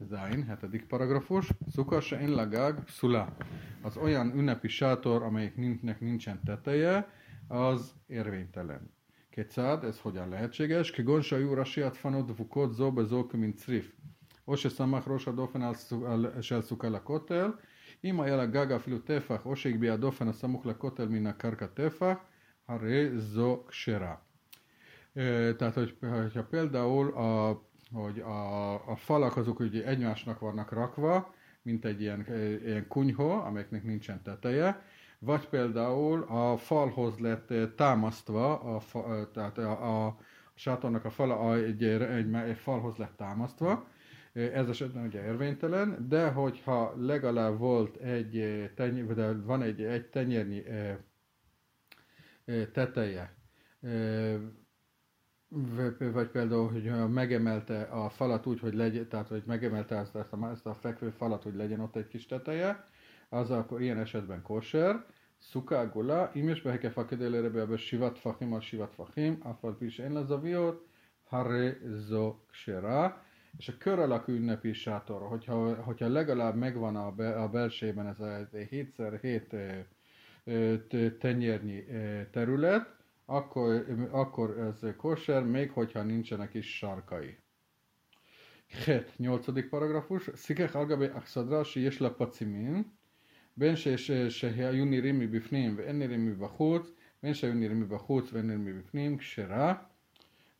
Zain, 0.00 0.44
hetedik 0.44 0.86
paragrafus. 0.86 1.48
Szukas 1.72 2.12
en 2.12 2.30
lagag 2.30 2.88
szula. 2.88 3.36
Az 3.82 3.96
olyan 3.96 4.38
ünnepi 4.38 4.68
sátor, 4.68 5.22
amelyiknek 5.22 6.00
nincsen 6.00 6.40
teteje, 6.44 7.08
az 7.48 7.92
érvénytelen. 8.06 8.90
Kétszád, 9.30 9.84
ez 9.84 10.00
hogyan 10.00 10.28
lehetséges? 10.28 10.90
Ki 10.90 11.02
gonsa 11.02 11.36
júra 11.36 11.64
siat 11.64 11.96
fanod 11.96 12.36
vukot 12.36 12.72
zobe 12.72 13.04
zok, 13.04 13.32
mint 13.32 13.56
szrif. 13.56 13.92
Ose 14.44 14.68
szamach 14.68 15.06
rosa 15.06 15.32
dofen 15.32 15.62
el 15.62 16.60
szuka 16.62 16.90
lakotel, 16.90 17.60
ima 18.00 18.26
jel 18.26 18.38
a 18.38 18.48
gaga 18.48 18.78
filu 18.78 19.02
tefach, 19.02 19.46
ose 19.46 19.90
a 19.90 19.96
dofen 19.96 20.28
a 20.28 20.32
szamuk 20.32 20.64
lakotel, 20.64 21.06
min 21.06 21.26
a 21.26 21.36
karka 21.36 21.72
tefach, 21.72 22.20
haré 22.64 23.16
zok 23.16 23.66
ksera. 23.66 24.27
Tehát, 25.56 25.74
hogy, 25.74 25.96
hogyha 26.00 26.44
például 26.44 27.08
a, 27.08 27.62
hogy 27.92 28.18
a, 28.20 28.72
a 28.90 28.96
falak 28.96 29.36
azok 29.36 29.60
ugye 29.60 29.84
egymásnak 29.84 30.38
vannak 30.38 30.72
rakva, 30.72 31.34
mint 31.62 31.84
egy 31.84 32.00
ilyen, 32.00 32.26
ilyen 32.64 32.86
kunyhó, 32.88 33.30
amelyeknek 33.30 33.84
nincsen 33.84 34.22
teteje, 34.22 34.82
vagy 35.18 35.48
például 35.48 36.22
a 36.22 36.56
falhoz 36.56 37.18
lett 37.18 37.52
támasztva, 37.76 38.60
a 38.60 38.80
fa, 38.80 39.30
tehát 39.32 39.58
a, 39.58 40.06
a 40.06 40.18
sátornak 40.54 41.04
a 41.04 41.10
fala 41.10 41.54
egy, 41.54 41.84
egy, 41.84 42.34
egy, 42.34 42.56
falhoz 42.56 42.96
lett 42.96 43.16
támasztva, 43.16 43.88
ez 44.32 44.68
esetben 44.68 45.06
ugye 45.06 45.24
érvénytelen, 45.24 46.08
de 46.08 46.28
hogyha 46.28 46.94
legalább 46.96 47.58
volt 47.58 47.96
egy, 47.96 48.64
teny, 48.74 49.06
de 49.06 49.32
van 49.32 49.62
egy, 49.62 49.82
egy 49.82 50.06
tenyérnyi 50.06 50.62
teteje, 52.72 53.36
vagy 55.98 56.28
például, 56.28 56.70
hogy 56.70 56.92
megemelte 57.08 57.82
a 57.82 58.08
falat 58.08 58.46
úgy, 58.46 58.60
hogy 58.60 58.74
legyen, 58.74 59.08
tehát 59.08 59.28
hogy 59.28 59.42
megemelte 59.46 59.96
ezt, 59.96 60.16
ezt, 60.16 60.32
a, 60.32 60.50
ezt 60.50 60.66
a 60.66 60.74
fekvő 60.74 61.10
falat, 61.10 61.42
hogy 61.42 61.54
legyen 61.54 61.80
ott 61.80 61.96
egy 61.96 62.08
kis 62.08 62.26
teteje, 62.26 62.88
az 63.28 63.50
akkor 63.50 63.80
ilyen 63.80 63.98
esetben 63.98 64.42
kosher, 64.42 65.04
szuká 65.38 65.84
gula, 65.84 66.30
im 66.34 66.48
is 66.48 66.62
beheke 66.62 66.90
fakedélére 66.90 67.48
be 67.48 67.76
sivat 67.76 68.18
fachim 68.18 68.52
a 68.52 68.60
sivat 68.60 68.94
fachim, 68.94 69.38
afal 69.42 69.76
pis 69.76 69.98
én 69.98 70.12
lazaviot, 70.12 70.86
hare 71.24 71.78
zo 72.06 72.36
ksera, 72.50 73.22
és 73.56 73.68
a 73.68 73.72
kör 73.78 73.98
alakú 73.98 74.32
ünnepi 74.32 74.72
sátor, 74.72 75.22
hogyha, 75.22 75.74
hogyha 75.74 76.08
legalább 76.08 76.56
megvan 76.56 76.96
a, 76.96 77.10
be, 77.10 77.42
a 77.42 77.48
belsében 77.48 78.06
ez 78.06 78.20
a 78.20 78.46
7x7 78.52 79.84
tenyérnyi 81.18 81.84
terület, 82.30 82.97
akkor, 83.27 83.85
akkor 84.11 84.59
ez 84.59 84.79
kosher, 84.97 85.43
még 85.43 85.71
hogyha 85.71 86.03
nincsenek 86.03 86.53
is 86.53 86.77
sarkai. 86.77 87.37
Het, 88.85 89.13
nyolcadik 89.17 89.69
paragrafus. 89.69 90.29
Szikech 90.33 90.75
algabe 90.75 91.11
achszadra, 91.13 91.63
שיש 91.63 92.01
לה 92.01 92.09
פצימין, 92.09 92.83
בין 93.57 93.75
שהיו 94.29 94.85
נראים 94.85 95.19
מבפנים 95.19 95.75
ואין 95.77 96.01
nirimi 96.01 96.29
מבחוץ, 96.29 96.91
בין 97.23 97.33
שהיו 97.33 97.53
נראים 97.53 97.79
מבחוץ 97.79 98.33
ואין 98.33 98.49
nirimi 98.49 98.71
מבפנים, 98.71 99.17
כשרה. 99.17 99.73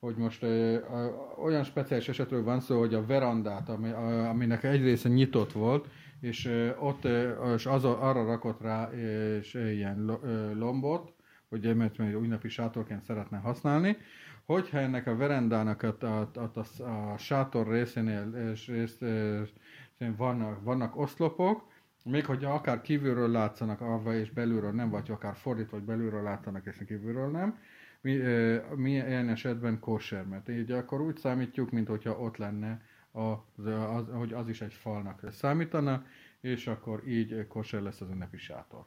hogy 0.03 0.15
most 0.17 0.43
ö, 0.43 0.47
ö, 0.47 1.09
olyan 1.37 1.63
speciális 1.63 2.09
esetről 2.09 2.43
van 2.43 2.59
szó, 2.59 2.79
hogy 2.79 2.93
a 2.93 3.05
verandát, 3.05 3.69
ami, 3.69 3.89
a, 3.89 4.29
aminek 4.29 4.63
egy 4.63 4.81
része 4.81 5.09
nyitott 5.09 5.51
volt, 5.51 5.87
és 6.19 6.45
ö, 6.45 6.75
ott 6.75 7.05
ö, 7.05 7.53
és 7.53 7.65
az, 7.65 7.85
arra 7.85 8.25
rakott 8.25 8.61
rá 8.61 8.89
és, 8.91 9.53
ilyen 9.53 10.19
lombot, 10.53 11.13
hogy 11.48 11.76
mert 11.76 12.00
egy 12.00 12.12
ünnepi 12.12 12.48
sátorként 12.48 13.02
szeretne 13.02 13.38
használni, 13.38 13.96
hogyha 14.44 14.78
ennek 14.78 15.06
a 15.06 15.16
verendának 15.16 15.82
a, 15.82 15.96
a, 16.00 16.30
a, 16.34 16.82
a, 16.82 17.16
sátor 17.18 17.68
részénél 17.68 18.50
és 18.52 18.66
részt, 18.66 19.04
vannak, 20.16 20.62
vannak 20.62 20.96
oszlopok, 20.96 21.66
még 22.04 22.24
hogy 22.26 22.44
akár 22.44 22.80
kívülről 22.80 23.30
látszanak 23.30 23.80
avva 23.80 24.14
és 24.14 24.30
belülről 24.30 24.72
nem, 24.72 24.90
vagy 24.90 25.10
akár 25.10 25.36
fordít, 25.36 25.70
vagy 25.70 25.82
belülről 25.82 26.22
látszanak 26.22 26.66
és 26.66 26.82
kívülről 26.86 27.30
nem, 27.30 27.58
mi, 28.00 28.20
mi 28.76 28.90
ilyen 28.90 29.28
esetben 29.28 29.80
kosher, 29.80 30.26
mert 30.26 30.48
így 30.48 30.72
akkor 30.72 31.00
úgy 31.00 31.16
számítjuk, 31.16 31.70
mint 31.70 31.88
hogyha 31.88 32.18
ott 32.18 32.36
lenne, 32.36 32.80
az, 33.10 33.66
az, 33.66 34.08
hogy 34.12 34.32
az 34.32 34.48
is 34.48 34.60
egy 34.60 34.72
falnak 34.72 35.20
számítana, 35.30 36.04
és 36.40 36.66
akkor 36.66 37.08
így 37.08 37.46
kosher 37.46 37.82
lesz 37.82 38.00
az 38.00 38.10
ünnepi 38.10 38.36
sátor 38.36 38.86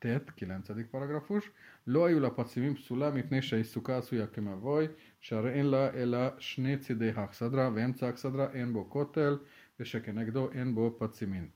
tett, 0.00 0.34
9. 0.34 0.68
paragrafus. 0.90 1.52
Lo 1.84 2.02
ajul 2.02 2.24
a 2.24 2.30
pacimim 2.30 2.76
szula, 2.76 3.10
mit 3.10 3.30
nése 3.30 3.58
is 3.58 3.66
szukászú 3.66 4.16
jakime 4.16 4.54
vaj, 4.54 4.94
sár 5.18 5.44
én 5.44 5.68
la 5.68 5.92
ela 5.92 6.34
snéci 6.38 6.94
de 6.94 7.12
haxadra, 7.12 7.72
vemca 7.72 8.06
haxadra, 8.06 8.50
én 8.54 8.72
bo 8.72 8.86
kotel, 8.86 9.40
és 9.76 9.94
ekenekdo, 9.94 10.44
én 10.44 10.74
bo 10.74 10.90
pacimin. 10.96 11.52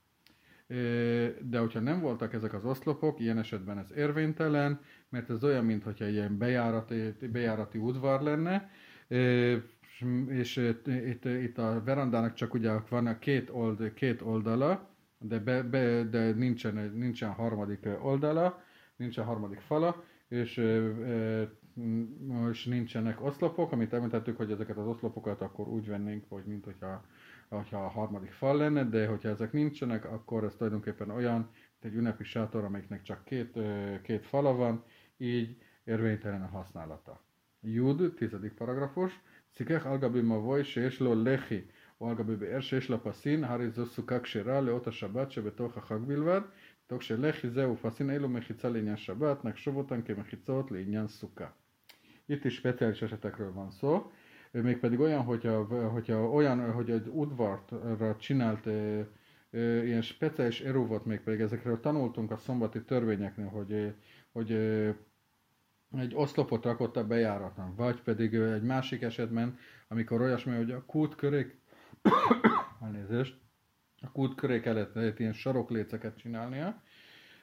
E, 0.66 0.76
de 1.42 1.58
hogyha 1.58 1.80
nem 1.80 2.00
voltak 2.00 2.32
ezek 2.32 2.54
az 2.54 2.64
oszlopok, 2.64 3.20
ilyen 3.20 3.38
esetben 3.38 3.78
ez 3.78 3.92
érvénytelen, 3.96 4.80
mert 5.08 5.30
ez 5.30 5.44
olyan, 5.44 5.64
mintha 5.64 6.08
ilyen 6.08 6.38
bejárati, 6.38 7.14
bejárati 7.32 7.78
udvar 7.78 8.22
lenne, 8.22 8.70
e, 9.08 9.16
és 10.28 10.56
itt, 10.86 11.24
itt 11.24 11.58
a 11.58 11.82
verandának 11.84 12.34
csak 12.34 12.54
ugye 12.54 12.72
van 12.88 13.06
a 13.06 13.18
két, 13.18 13.50
old, 13.50 13.92
két 13.94 14.22
oldala, 14.22 14.93
de, 15.28 15.38
be, 15.38 15.62
be, 15.62 16.02
de 16.02 16.32
nincsen, 16.32 16.92
nincsen 16.94 17.30
harmadik 17.30 17.88
oldala, 18.02 18.62
nincsen 18.96 19.24
harmadik 19.24 19.60
fala, 19.60 20.04
és, 20.28 20.56
és 22.50 22.64
nincsenek 22.64 23.24
oszlopok, 23.24 23.72
amit 23.72 23.92
említettük, 23.92 24.36
hogy 24.36 24.50
ezeket 24.50 24.76
az 24.76 24.86
oszlopokat 24.86 25.40
akkor 25.42 25.68
úgy 25.68 25.86
vennénk, 25.86 26.24
hogy 26.28 26.44
mint 26.44 26.64
hogyha, 26.64 27.04
hogyha 27.48 27.84
a 27.84 27.88
harmadik 27.88 28.32
fal 28.32 28.56
lenne, 28.56 28.84
de 28.84 29.06
hogyha 29.06 29.28
ezek 29.28 29.52
nincsenek, 29.52 30.04
akkor 30.04 30.44
ez 30.44 30.54
tulajdonképpen 30.54 31.10
olyan, 31.10 31.36
mint 31.36 31.94
egy 31.94 31.94
ünnepi 31.94 32.24
sátor, 32.24 32.64
amelyiknek 32.64 33.02
csak 33.02 33.24
két, 33.24 33.58
két 34.02 34.26
fala 34.26 34.54
van, 34.54 34.84
így 35.16 35.56
érvénytelen 35.84 36.42
a 36.42 36.46
használata. 36.46 37.22
Jud, 37.60 38.14
tizedik 38.14 38.52
paragrafus, 38.52 39.20
Szikech 39.54 39.86
algabi 39.86 40.20
mavoy, 40.20 40.60
és 40.74 40.98
lo 40.98 41.22
lehi, 41.22 41.66
או 42.03 42.09
על 42.09 42.15
גבי 42.15 42.35
באר 42.35 42.59
שיש 42.59 42.89
לה 42.89 42.97
פסין, 42.97 43.43
הרי 43.43 43.69
זו 43.69 43.85
סוכה 43.85 44.19
כשרה 44.19 44.61
לאות 44.61 44.87
השבת 44.87 45.31
שבתוך 45.31 45.77
החג 45.77 45.99
בלבד, 46.07 46.41
תוך 46.87 47.03
שלחי 47.03 47.49
זהו 47.49 47.77
פסין 47.77 48.09
אלו 48.09 48.29
מחיצה 48.29 48.69
לעניין 48.69 48.97
שבת, 48.97 49.45
נחשוב 49.45 49.75
אותן 49.77 50.01
כמחיצות 50.01 50.71
לעניין 50.71 51.07
סוכה. 51.07 51.47
Itt 52.29 52.45
is 52.45 52.53
speciális 52.53 53.01
esetekről 53.01 53.53
van 53.53 53.71
szó, 53.71 54.11
mégpedig 54.51 54.99
olyan, 54.99 55.23
hogyha, 55.23 55.63
hogyha 55.89 56.29
olyan, 56.29 56.71
hogy 56.71 56.91
egy 56.91 57.07
udvartra 57.07 58.15
csinált 58.15 58.67
e, 58.67 59.07
e, 59.51 59.85
ilyen 59.85 60.01
speciális 60.01 60.61
erővot, 60.61 61.05
mégpedig 61.05 61.39
ezekről 61.39 61.79
tanultunk 61.79 62.31
a 62.31 62.37
szombati 62.37 62.83
törvényeknél, 62.83 63.47
hogy, 63.47 63.93
hogy 64.31 64.51
e, 64.51 64.95
egy 65.97 66.15
oszlopot 66.15 66.65
rakott 66.65 66.97
a 66.97 67.07
bejáratnak, 67.07 67.75
vagy 67.75 68.01
pedig 68.01 68.33
egy 68.33 68.63
másik 68.63 69.01
esetben, 69.01 69.57
amikor 69.87 70.21
olyasmi, 70.21 70.55
hogy 70.55 70.71
a 70.71 70.85
kút 70.85 71.15
körék 71.15 71.57
elnézést, 72.80 73.40
a 74.00 74.10
kút 74.12 74.34
köré 74.34 74.60
kellett, 74.60 74.94
lehet 74.94 75.18
ilyen 75.18 75.32
sarokléceket 75.32 76.16
csinálnia, 76.16 76.82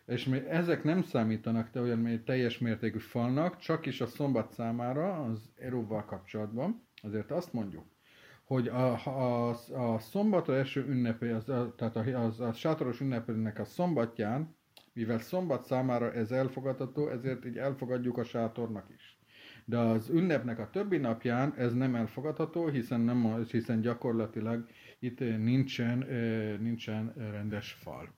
és 0.05 0.25
még 0.25 0.43
ezek 0.43 0.83
nem 0.83 1.01
számítanak 1.03 1.69
te 1.69 1.81
olyan 1.81 2.23
teljes 2.25 2.57
mértékű 2.57 2.97
falnak, 2.97 3.57
csak 3.57 3.85
is 3.85 4.01
a 4.01 4.05
szombat 4.05 4.51
számára 4.51 5.23
az 5.23 5.51
eróval 5.55 6.05
kapcsolatban. 6.05 6.87
Azért 7.01 7.31
azt 7.31 7.53
mondjuk, 7.53 7.85
hogy 8.43 8.67
a, 8.67 9.05
a, 9.05 9.49
a 9.93 9.99
szombatra 9.99 10.55
eső 10.55 10.85
ünnepé, 10.87 11.31
az, 11.31 11.49
a, 11.49 11.75
tehát 11.75 11.95
a, 11.95 12.23
az, 12.23 12.39
a 12.39 12.53
sátoros 12.53 12.99
ünnepének 12.99 13.59
a 13.59 13.65
szombatján, 13.65 14.55
mivel 14.93 15.19
szombat 15.19 15.63
számára 15.63 16.13
ez 16.13 16.31
elfogadható, 16.31 17.09
ezért 17.09 17.45
így 17.45 17.57
elfogadjuk 17.57 18.17
a 18.17 18.23
sátornak 18.23 18.89
is. 18.95 19.10
De 19.70 19.78
az 19.78 20.08
ünnepnek 20.08 20.58
a 20.58 20.70
többi 20.70 20.96
napján 20.96 21.54
ez 21.56 21.74
nem 21.74 21.94
elfogadható, 21.94 22.68
hiszen, 22.68 23.00
nem, 23.00 23.44
hiszen 23.50 23.80
gyakorlatilag 23.80 24.66
itt 24.98 25.20
nincsen, 25.20 25.98
nincsen 26.60 27.12
rendes 27.16 27.72
fal. 27.72 28.08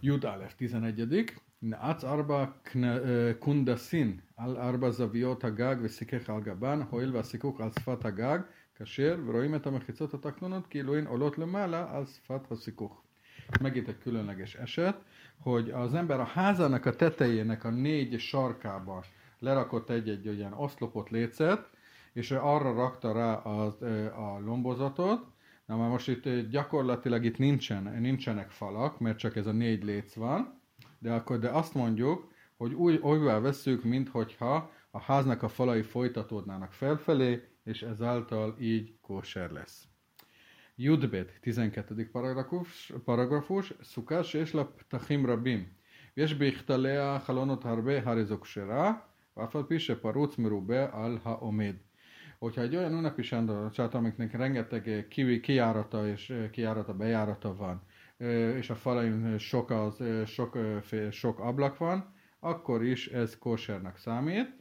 Jud 0.00 0.24
Alef 0.24 0.54
11. 0.58 1.32
נעץ 1.62 2.04
ארבע 2.04 2.44
קונדסין 3.38 4.20
על 4.36 4.56
ארבע 4.56 4.90
זוויות 4.90 5.44
הגג 5.44 5.76
וסיכך 5.82 6.30
על 6.30 6.40
גבן, 6.40 6.80
הואיל 6.90 7.16
והסיכוך 7.16 7.60
על 7.60 7.70
שפת 7.70 8.04
הגג 8.04 8.38
כשר, 8.74 9.18
ורואים 9.26 9.54
את 9.54 9.66
המחיצות 9.66 10.14
התחתונות 10.14 10.66
כאילו 10.66 10.96
הן 10.96 11.06
עולות 11.06 11.38
למעלה 11.38 11.96
על 11.96 12.06
שפת 12.06 12.52
הסיכוך. 12.52 13.02
Megint 13.61 13.87
egy 13.87 13.97
különleges 13.97 14.55
eset, 14.55 15.03
hogy 15.39 15.69
az 15.69 15.93
ember 15.93 16.19
a 16.19 16.23
házának 16.23 16.85
a 16.85 16.95
tetejének 16.95 17.63
a 17.63 17.69
négy 17.69 18.19
sarkába 18.19 19.03
lerakott 19.39 19.89
egy-egy 19.89 20.27
olyan 20.27 20.53
oszlopot 20.53 21.09
lécet, 21.09 21.69
és 22.13 22.31
arra 22.31 22.73
rakta 22.73 23.13
rá 23.13 23.33
az, 23.33 23.81
a 24.15 24.39
lombozatot, 24.45 25.25
Na 25.69 25.77
már 25.77 25.89
most 25.89 26.07
itt 26.07 26.49
gyakorlatilag 26.49 27.25
itt 27.25 27.37
nincsen, 27.37 27.83
nincsenek 27.99 28.49
falak, 28.49 28.99
mert 28.99 29.17
csak 29.17 29.35
ez 29.35 29.45
a 29.47 29.51
négy 29.51 29.83
léc 29.83 30.13
van, 30.13 30.61
de 30.99 31.13
akkor 31.13 31.39
de 31.39 31.49
azt 31.49 31.73
mondjuk, 31.73 32.31
hogy 32.57 32.73
úgy, 32.73 32.99
olybá 33.01 33.39
veszük, 33.39 33.83
minthogyha 33.83 34.71
a 34.91 34.99
háznak 35.01 35.43
a 35.43 35.47
falai 35.47 35.81
folytatódnának 35.81 36.71
felfelé, 36.71 37.47
és 37.63 37.81
ezáltal 37.81 38.55
így 38.59 38.99
kóser 39.01 39.51
lesz. 39.51 39.88
Judbet, 40.78 41.38
12. 41.40 42.08
paragrafus, 42.12 42.92
paragrafus 43.04 43.74
szukás 43.80 44.34
és 44.34 44.52
lap 44.52 44.82
tachim 44.88 45.26
rabim. 45.26 45.66
ויש 46.16 46.34
בכתליה 46.34 47.18
חלונות 47.20 47.64
הרבה 47.64 47.92
הרי 48.04 48.24
זו 48.24 48.40
כשרה, 48.40 48.92
ואף 49.36 49.56
על 49.56 49.62
פי 49.62 49.80
שפרוץ 49.80 50.38
מרובה 50.38 50.86
על 50.92 51.18
העומד 51.24 51.74
hogyha 52.44 52.62
egy 52.62 52.76
olyan 52.76 52.92
ünnepi 52.92 53.22
sándorcsát, 53.22 53.94
amiknek 53.94 54.32
rengeteg 54.32 55.06
kijárata 55.42 56.08
és 56.08 56.32
kijárata, 56.50 56.94
bejárata 56.94 57.56
van, 57.56 57.82
és 58.56 58.70
a 58.70 58.74
falain 58.74 59.38
sok, 59.38 59.70
az, 59.70 60.02
sok, 60.26 60.58
sok 61.10 61.38
ablak 61.38 61.78
van, 61.78 62.14
akkor 62.40 62.84
is 62.84 63.06
ez 63.06 63.38
kósernek 63.38 63.96
számít. 63.96 64.57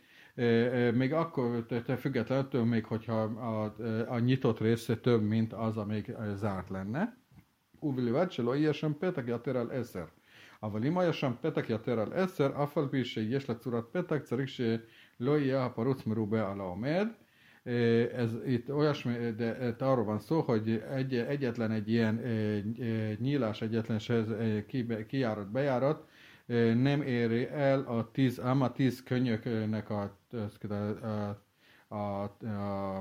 Még 0.93 1.13
akkor, 1.13 1.65
te 1.65 1.95
függetlenül, 1.95 2.65
még 2.65 2.85
hogyha 2.85 3.21
a, 3.23 3.75
a 4.07 4.19
nyitott 4.19 4.59
része 4.59 4.95
több, 4.95 5.21
mint 5.21 5.53
az, 5.53 5.77
amelyik 5.77 6.11
zárt 6.35 6.69
lenne. 6.69 7.17
ובלבד 7.83 8.31
שלא 8.31 8.55
יהיה 8.55 8.73
שם 8.73 8.91
פתק 8.99 9.23
יותר 9.27 9.57
על 9.57 9.71
עשר. 9.71 10.05
אבל 10.63 10.85
אם 10.85 10.97
היה 10.97 11.13
שם 11.13 11.31
פתק 11.41 11.69
יותר 11.69 11.99
על 11.99 12.13
עשר, 12.13 12.51
אף 12.63 12.77
על 12.77 12.87
פי 12.87 13.05
שיש 13.05 13.49
לצורת 13.49 13.83
פתק, 13.91 14.21
צריך 14.23 14.49
שלא 14.49 15.39
יהיה 15.39 15.65
הפרוץ 15.65 16.05
מרובה 16.05 16.51
על 16.51 16.59
העומד. 16.59 17.07
ez 18.11 18.35
itt 18.45 18.69
olyasmi, 18.69 19.31
de 19.37 19.67
itt 19.67 19.81
arról 19.81 20.05
van 20.05 20.19
szó, 20.19 20.39
hogy 20.39 20.83
egy, 20.91 21.15
egyetlen 21.15 21.71
egy 21.71 21.89
ilyen 21.89 22.21
nyílás, 23.19 23.61
egyetlen 23.61 23.99
se 23.99 24.25
kijárat, 25.07 25.51
bejárat 25.51 26.07
nem 26.74 27.02
éri 27.02 27.48
el 27.48 27.80
a 27.80 28.10
tíz, 28.10 28.40
ám 28.40 28.62
a 28.62 28.72
tíz 28.72 29.02
könyöknek 29.02 29.90
a, 29.90 30.18
a, 30.28 31.94
a, 31.94 32.22
a, 32.46 32.96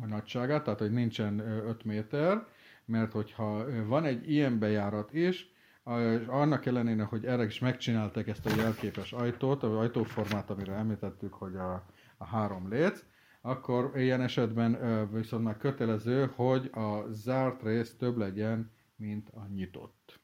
a 0.00 0.06
nagyságát, 0.06 0.64
tehát 0.64 0.78
hogy 0.78 0.92
nincsen 0.92 1.38
5 1.38 1.84
méter, 1.84 2.46
mert 2.84 3.12
hogyha 3.12 3.64
van 3.86 4.04
egy 4.04 4.30
ilyen 4.30 4.58
bejárat 4.58 5.12
is, 5.12 5.52
és 5.84 6.26
annak 6.26 6.66
ellenére, 6.66 7.02
hogy 7.02 7.24
erre 7.24 7.44
is 7.44 7.58
megcsinálták 7.58 8.28
ezt 8.28 8.46
a 8.46 8.54
jelképes 8.56 9.12
ajtót, 9.12 9.62
az 9.62 9.72
ajtóformát, 9.72 10.50
amire 10.50 10.72
említettük, 10.72 11.32
hogy 11.32 11.56
a, 11.56 11.86
a 12.16 12.24
három 12.24 12.68
léc, 12.68 13.04
akkor 13.40 13.92
ilyen 13.94 14.20
esetben 14.20 15.08
viszont 15.12 15.44
már 15.44 15.56
kötelező, 15.56 16.30
hogy 16.34 16.70
a 16.72 17.06
zárt 17.10 17.62
rész 17.62 17.96
több 17.96 18.16
legyen, 18.16 18.70
mint 18.96 19.28
a 19.28 19.46
nyitott. 19.54 20.21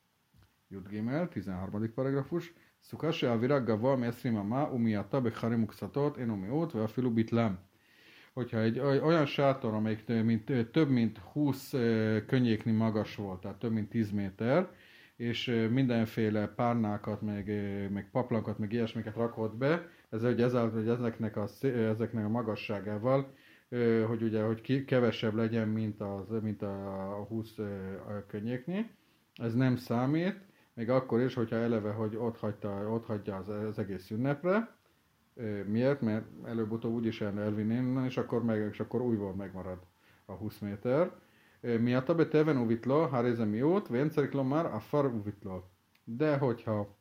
Jut 0.70 0.88
Gimel, 0.88 1.28
13. 1.28 1.92
paragrafus. 1.94 2.52
Szukase 2.80 3.30
a 3.30 3.38
virag 3.38 3.66
gava 3.66 3.96
meszrima 3.96 4.42
ma 4.42 4.70
umiatta 4.70 5.20
bekharim 5.20 5.62
uksatot 5.62 6.16
en 6.16 6.30
umiót, 6.30 6.72
vagy 6.72 6.82
a 6.82 6.88
filu 6.88 7.12
bitlám. 7.12 7.58
Hogyha 8.32 8.60
egy 8.60 8.78
olyan 8.78 9.26
sátor, 9.26 9.74
amelyik 9.74 10.06
mint, 10.06 10.70
több 10.70 10.88
mint 10.88 11.18
20 11.18 11.70
könnyékni 12.26 12.72
magas 12.72 13.14
volt, 13.14 13.40
tehát 13.40 13.58
több 13.58 13.72
mint 13.72 13.88
10 13.88 14.10
méter, 14.10 14.70
és 15.16 15.66
mindenféle 15.70 16.46
párnákat, 16.46 17.22
meg, 17.22 17.46
meg 17.92 18.10
paplankat, 18.10 18.58
meg 18.58 18.72
ilyesmiket 18.72 19.16
rakott 19.16 19.56
be, 19.56 19.88
ez 20.10 20.22
hogy 20.22 20.40
ezáltal, 20.40 20.78
hogy 20.80 20.88
ezeknek 20.88 21.36
a, 21.36 21.48
ezeknek 21.66 22.24
a 22.24 22.28
magasságával, 22.28 23.32
hogy 24.06 24.22
ugye, 24.22 24.42
hogy 24.42 24.60
ki, 24.60 24.84
kevesebb 24.84 25.34
legyen, 25.34 25.68
mint, 25.68 26.00
az, 26.00 26.42
mint 26.42 26.62
a, 26.62 27.18
a 27.20 27.24
20 27.24 27.54
könnyéknél. 28.26 28.88
Ez 29.34 29.54
nem 29.54 29.76
számít, 29.76 30.46
még 30.78 30.90
akkor 30.90 31.20
is, 31.20 31.34
hogyha 31.34 31.56
eleve, 31.56 31.92
hogy 31.92 32.16
ott, 32.16 32.38
hagyta, 32.38 32.90
ott 32.90 33.06
hagyja 33.06 33.36
az, 33.36 33.48
az 33.48 33.78
egész 33.78 34.10
ünnepre. 34.10 34.76
Miért? 35.66 36.00
Mert 36.00 36.24
előbb-utóbb 36.44 36.92
úgyis 36.92 37.20
el 37.20 37.40
elvinni 37.40 37.74
innen, 37.74 38.04
és 38.04 38.16
akkor, 38.16 38.44
meg, 38.44 38.68
és 38.72 38.80
akkor 38.80 39.00
újból 39.00 39.34
megmarad 39.34 39.78
a 40.26 40.32
20 40.32 40.58
méter. 40.58 41.10
Mi 41.60 41.94
a 41.94 42.02
tabe 42.02 42.28
teven 42.28 42.56
uvitlo, 42.56 43.06
harezem 43.06 43.54
jót, 43.54 43.88
venceriklo 43.88 44.42
már 44.42 44.66
a 44.66 44.80
far 44.80 45.06
uvitlo. 45.06 45.62
De 46.04 46.36
hogyha 46.36 46.96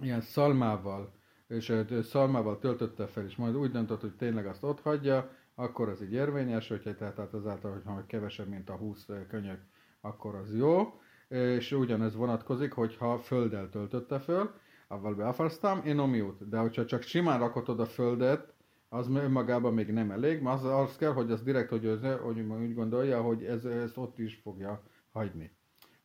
ilyen 0.00 0.20
szalmával, 0.20 1.12
és 1.46 1.74
szalmával 2.02 2.58
töltötte 2.58 3.06
fel, 3.06 3.24
és 3.24 3.36
majd 3.36 3.56
úgy 3.56 3.70
döntött, 3.70 4.00
hogy 4.00 4.16
tényleg 4.16 4.46
azt 4.46 4.64
ott 4.64 4.80
hagyja, 4.80 5.30
akkor 5.54 5.88
az 5.88 6.02
így 6.02 6.12
érvényes, 6.12 6.68
hogyha 6.68 6.94
tehát, 6.94 7.14
tehát 7.14 7.34
azáltal, 7.34 7.72
hogyha 7.72 8.04
kevesebb, 8.06 8.48
mint 8.48 8.70
a 8.70 8.76
20 8.76 9.06
könyök, 9.28 9.60
akkor 10.00 10.34
az 10.34 10.56
jó 10.56 11.00
és 11.27 11.71
ugyanez 11.71 12.15
vonatkozik, 12.15 12.71
hogyha 12.71 13.17
földdel 13.17 13.69
töltötte 13.69 14.19
föl, 14.19 14.49
avval 14.87 15.15
beafarsztam, 15.15 15.81
én 15.85 15.97
omiut, 15.97 16.49
de 16.49 16.57
hogyha 16.57 16.85
csak 16.85 17.01
simán 17.01 17.39
rakott 17.39 17.67
a 17.67 17.85
földet, 17.85 18.53
az 18.89 19.07
önmagában 19.07 19.73
még 19.73 19.91
nem 19.91 20.11
elég, 20.11 20.41
mert 20.41 20.57
az, 20.57 20.63
az 20.63 20.97
kell, 20.97 21.13
hogy 21.13 21.31
az 21.31 21.41
direkt, 21.41 21.69
hogy, 21.69 21.85
az, 21.85 21.99
hogy 22.21 22.39
úgy 22.39 22.73
gondolja, 22.73 23.21
hogy 23.21 23.43
ez, 23.43 23.65
ezt 23.65 23.97
ott 23.97 24.19
is 24.19 24.39
fogja 24.43 24.83
hagyni. 25.11 25.51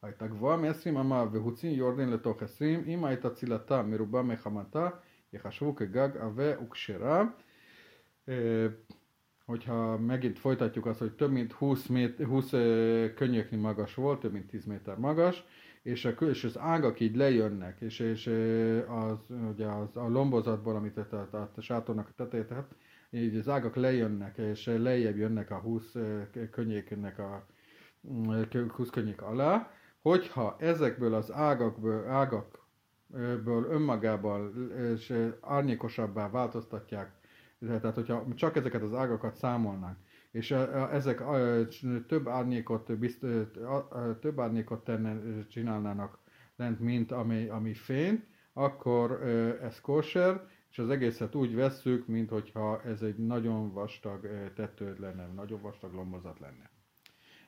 הייתה 0.02 0.26
גבוהה 0.26 0.57
מ-20 0.57 0.88
אמה 0.88 1.24
והוציא 1.33 1.70
יורדין 1.70 2.09
לתוך 2.09 2.42
20, 2.42 2.85
אם 2.87 3.04
הייתה 3.04 3.31
צילתה 3.31 3.83
מרובה 3.83 4.22
מחמתה, 4.22 4.88
יחשבו 5.33 5.74
כגג 5.76 6.16
עבה 6.16 6.62
וכשרה. 6.62 7.24
Hogyha 9.45 9.97
megint 9.97 10.39
folytatjuk 10.39 10.86
azt, 10.86 10.99
hogy 10.99 11.12
több 11.12 11.32
mint 11.32 11.51
20, 11.51 11.86
mét, 11.86 12.23
20 12.23 12.49
könnyeknyi 13.15 13.58
magas 13.58 13.95
volt, 13.95 14.19
több 14.19 14.32
mint 14.32 14.47
10 14.47 14.65
méter 14.65 14.97
magas, 14.97 15.45
és, 15.82 16.06
a, 16.06 16.10
és 16.10 16.43
az 16.43 16.58
ágak 16.58 16.99
így 16.99 17.15
lejönnek, 17.15 17.82
és, 17.82 17.99
és 17.99 18.27
az, 18.88 19.17
ugye 19.51 19.65
az, 19.65 19.97
a 19.97 20.08
lombozatból, 20.08 20.75
amit 20.75 20.97
a, 20.97 21.27
a, 21.32 21.51
a 21.56 21.62
sátornak 21.62 22.08
a 22.08 22.13
tetejét, 22.15 22.53
így 23.10 23.36
az 23.36 23.49
ágak 23.49 23.75
lejönnek, 23.75 24.38
és 24.38 24.65
lejjebb 24.65 25.17
jönnek 25.17 25.51
a 25.51 25.56
20 25.56 25.95
könnyéknek 26.51 27.19
a 27.19 27.45
20 28.67 28.89
könnyék 28.89 29.21
alá, 29.21 29.71
hogyha 30.01 30.56
ezekből 30.60 31.13
az 31.13 31.32
ágakból, 31.32 32.08
ágak 32.08 32.67
ből 33.43 33.65
önmagában 33.69 34.71
és 34.93 35.13
árnyékosabbá 35.41 36.29
változtatják, 36.29 37.12
tehát, 37.67 37.95
hogyha 37.95 38.26
csak 38.36 38.56
ezeket 38.56 38.82
az 38.82 38.93
ágakat 38.93 39.36
számolnánk, 39.36 39.97
és 40.32 40.52
ezek 40.91 41.23
több 42.08 42.28
árnyékot, 42.28 42.97
bizt, 42.97 43.26
több 44.19 44.39
árnyékot 44.39 44.84
tenne, 44.84 45.19
csinálnának 45.47 46.19
lent, 46.56 46.80
mint 46.80 47.12
ami, 47.12 47.47
ami 47.47 47.73
fény, 47.73 48.23
akkor 48.54 49.12
ez 49.62 49.82
kosher, 49.82 50.47
és 50.69 50.80
az 50.80 50.89
egészet 50.89 51.36
úgy 51.36 51.56
vesszük, 51.56 52.08
mint 52.08 52.30
hogyha 52.30 52.82
ez 52.84 53.02
egy 53.02 53.17
nagyon 53.17 53.73
vastag 53.73 54.52
tetőd 54.56 54.99
lenne, 54.99 55.28
nagyon 55.28 55.62
vastag 55.62 55.93
lombozat 55.93 56.39
lenne. 56.39 56.69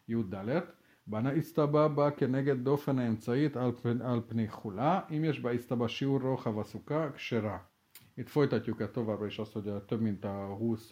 Juddalet. 0.05 0.75
Bana 1.03 1.33
isztaba 1.33 1.93
ba 1.93 2.13
keneged 2.13 2.61
dofen 2.63 2.99
encait 2.99 3.55
alpni 3.55 4.49
hula, 4.61 5.05
im 5.09 5.23
és 5.23 5.39
ba 5.39 5.51
isztaba 5.51 5.87
siur 5.87 6.21
roha 6.21 6.51
vasuka 6.51 7.11
ksera. 7.11 7.69
Itt 8.15 8.29
folytatjuk 8.29 8.81
el 8.81 8.91
továbbra 8.91 9.25
is 9.25 9.37
azt, 9.37 9.53
hogy 9.53 9.67
a 9.67 9.85
több 9.85 10.01
mint 10.01 10.23
a 10.25 10.55
20, 10.57 10.91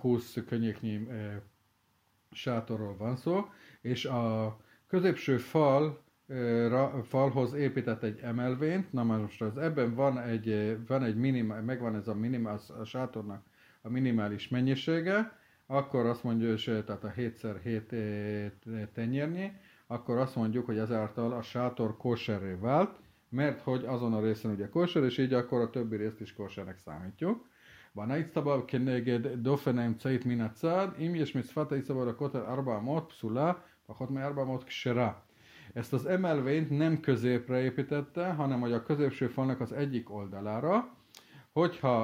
20 0.00 0.38
könnyéknyi 0.46 1.08
sátorról 2.30 2.96
van 2.96 3.16
szó, 3.16 3.44
és 3.80 4.04
a 4.04 4.56
középső 4.86 5.36
fal, 5.36 6.02
falhoz 7.02 7.52
épített 7.52 8.02
egy 8.02 8.18
emelvényt, 8.18 8.92
na 8.92 9.02
most 9.02 9.42
az 9.42 9.56
ebben 9.58 9.94
van 9.94 10.18
egy, 10.18 10.78
van 10.86 11.02
egy 11.02 11.16
minimál, 11.16 11.62
megvan 11.62 11.96
ez 11.96 12.08
a 12.08 12.14
minimál, 12.14 12.60
a 12.80 12.84
sátornak 12.84 13.44
a 13.82 13.88
minimális 13.88 14.48
mennyisége, 14.48 15.38
akkor 15.66 16.06
azt 16.06 16.24
mondja, 16.24 16.48
hogy 16.48 16.84
tehát 16.84 17.04
a 17.04 17.12
7x7 17.16 18.92
tenyérnyi, 18.92 19.52
akkor 19.86 20.16
azt 20.18 20.36
mondjuk, 20.36 20.66
hogy 20.66 20.78
ezáltal 20.78 21.32
a 21.32 21.42
sátor 21.42 21.96
kóserré 21.96 22.52
vált, 22.52 22.98
mert 23.34 23.60
hogy 23.60 23.84
azon 23.84 24.14
a 24.14 24.20
részen 24.20 24.50
ugye 24.50 24.68
kosher, 24.68 25.04
és 25.04 25.18
így 25.18 25.32
akkor 25.32 25.60
a 25.60 25.70
többi 25.70 25.96
részt 25.96 26.20
is 26.20 26.32
koshernek 26.32 26.78
számítjuk. 26.78 27.44
Van 27.92 28.10
egy 28.10 28.28
szabab 28.28 28.64
keneged 28.64 29.26
dofenem 29.26 29.96
ceit 29.98 30.24
min 30.24 30.40
a 30.40 30.50
cád, 30.50 30.94
im 30.98 31.14
és 31.14 31.32
mit 31.32 31.44
szfata 31.44 31.76
iszabad 31.76 32.08
a 32.08 32.14
kotel 32.14 32.44
arba 32.44 32.80
mot 32.80 33.06
pszula, 33.06 33.64
pakot 33.86 34.10
me 34.10 34.24
arba 34.24 34.44
mot 34.44 34.64
ksera. 34.64 35.24
Ezt 35.72 35.92
az 35.92 36.06
emelvényt 36.06 36.70
nem 36.70 37.00
középre 37.00 37.62
építette, 37.62 38.32
hanem 38.32 38.60
hogy 38.60 38.72
a 38.72 38.82
középső 38.82 39.26
falnak 39.26 39.60
az 39.60 39.72
egyik 39.72 40.14
oldalára, 40.14 40.94
hogyha 41.52 42.00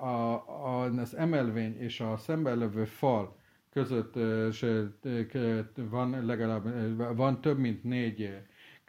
a, 0.00 0.32
a, 0.66 0.82
az 0.82 1.16
emelvény 1.16 1.76
és 1.80 2.00
a 2.00 2.16
szemben 2.16 2.58
levő 2.58 2.84
fal 2.84 3.36
között 3.72 4.14
van 5.74 6.24
legalább 6.26 6.96
van 7.16 7.40
több 7.40 7.58
mint 7.58 7.84
négy 7.84 8.30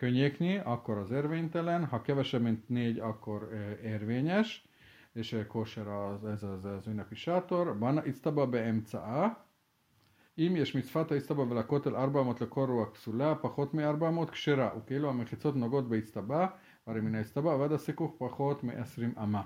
könnyéknyi, 0.03 0.59
akkor 0.65 0.99
az 0.99 1.11
érvénytelen, 1.11 1.85
ha 1.85 2.03
kevesebb, 2.03 2.43
mint 2.43 2.69
négy, 2.69 2.99
akkor 2.99 3.49
érvényes, 3.83 4.69
és 5.13 5.45
kóser 5.49 5.87
az, 5.87 6.25
ez 6.25 6.43
az, 6.43 6.65
az 6.65 6.87
ünnepi 6.87 7.15
sátor. 7.15 7.79
Van 7.79 8.07
itztaba 8.07 8.47
be 8.47 8.73
emca'a, 8.73 9.47
אם 10.39 10.57
יש 10.57 10.75
מצוות 10.77 11.13
האצטבה 11.13 11.43
ולכותל 11.43 11.97
400 11.97 12.41
לקורו 12.41 12.83
הכסולה, 12.83 13.35
פחות 13.35 13.75
מ-400 13.75 14.31
כשרה, 14.31 14.71
וכאילו 14.79 15.09
המחיצות 15.09 15.57
נוגעות 15.57 15.89
באצטבה, 15.89 16.47
הרי 16.87 17.01
מן 17.01 17.15
האצטבה 17.15 17.57
ועד 17.57 17.73
הסיכוך 17.73 18.15
פחות 18.19 18.65
מ-20 18.65 19.23
אמה. 19.23 19.43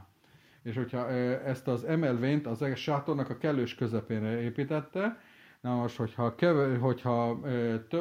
És 0.65 0.77
hogyha 0.77 1.09
ezt 1.45 1.69
az 1.69 1.85
emelvényt 1.85 2.47
az 2.47 2.63
egész 2.63 2.79
sátornak 2.79 3.31
a 3.31 3.37
kellős 3.37 3.75
közepére 3.75 4.41
építette, 4.41 5.19
na 5.61 5.75
most, 5.75 5.97
hogyha, 5.97 6.35
keve, 6.35 6.77
hogyha 6.77 7.41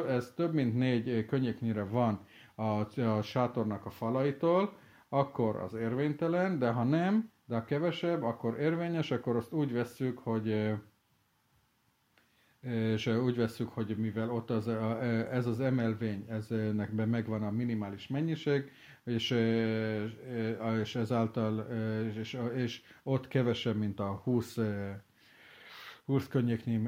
ez 0.08 0.32
több 0.36 0.54
mint 0.54 0.74
négy 0.74 1.26
könnyéknyire 1.26 1.84
van 1.84 2.20
a, 2.59 2.99
a 3.01 3.21
sátornak 3.21 3.85
a 3.85 3.89
falaitól, 3.89 4.77
akkor 5.09 5.55
az 5.55 5.73
érvénytelen, 5.73 6.59
de 6.59 6.69
ha 6.69 6.83
nem, 6.83 7.31
de 7.45 7.55
ha 7.55 7.63
kevesebb, 7.63 8.23
akkor 8.23 8.59
érvényes, 8.59 9.11
akkor 9.11 9.35
azt 9.35 9.53
úgy 9.53 9.73
vesszük, 9.73 10.17
hogy 10.17 10.75
és 12.69 13.07
úgy 13.07 13.35
vesszük, 13.35 13.69
hogy 13.69 13.97
mivel 13.97 14.31
ott 14.31 14.49
az, 14.49 14.67
ez 15.31 15.45
az 15.45 15.59
emelvény, 15.59 16.25
eznek 16.29 17.05
megvan 17.05 17.43
a 17.43 17.51
minimális 17.51 18.07
mennyiség, 18.07 18.71
és, 19.03 19.31
és 20.81 20.95
ezáltal, 20.95 21.67
és, 22.19 22.39
és 22.55 22.81
ott 23.03 23.27
kevesebb, 23.27 23.75
mint 23.75 23.99
a 23.99 24.21
20 24.23 24.57
20 26.05 26.27
könnyéknyi 26.27 26.81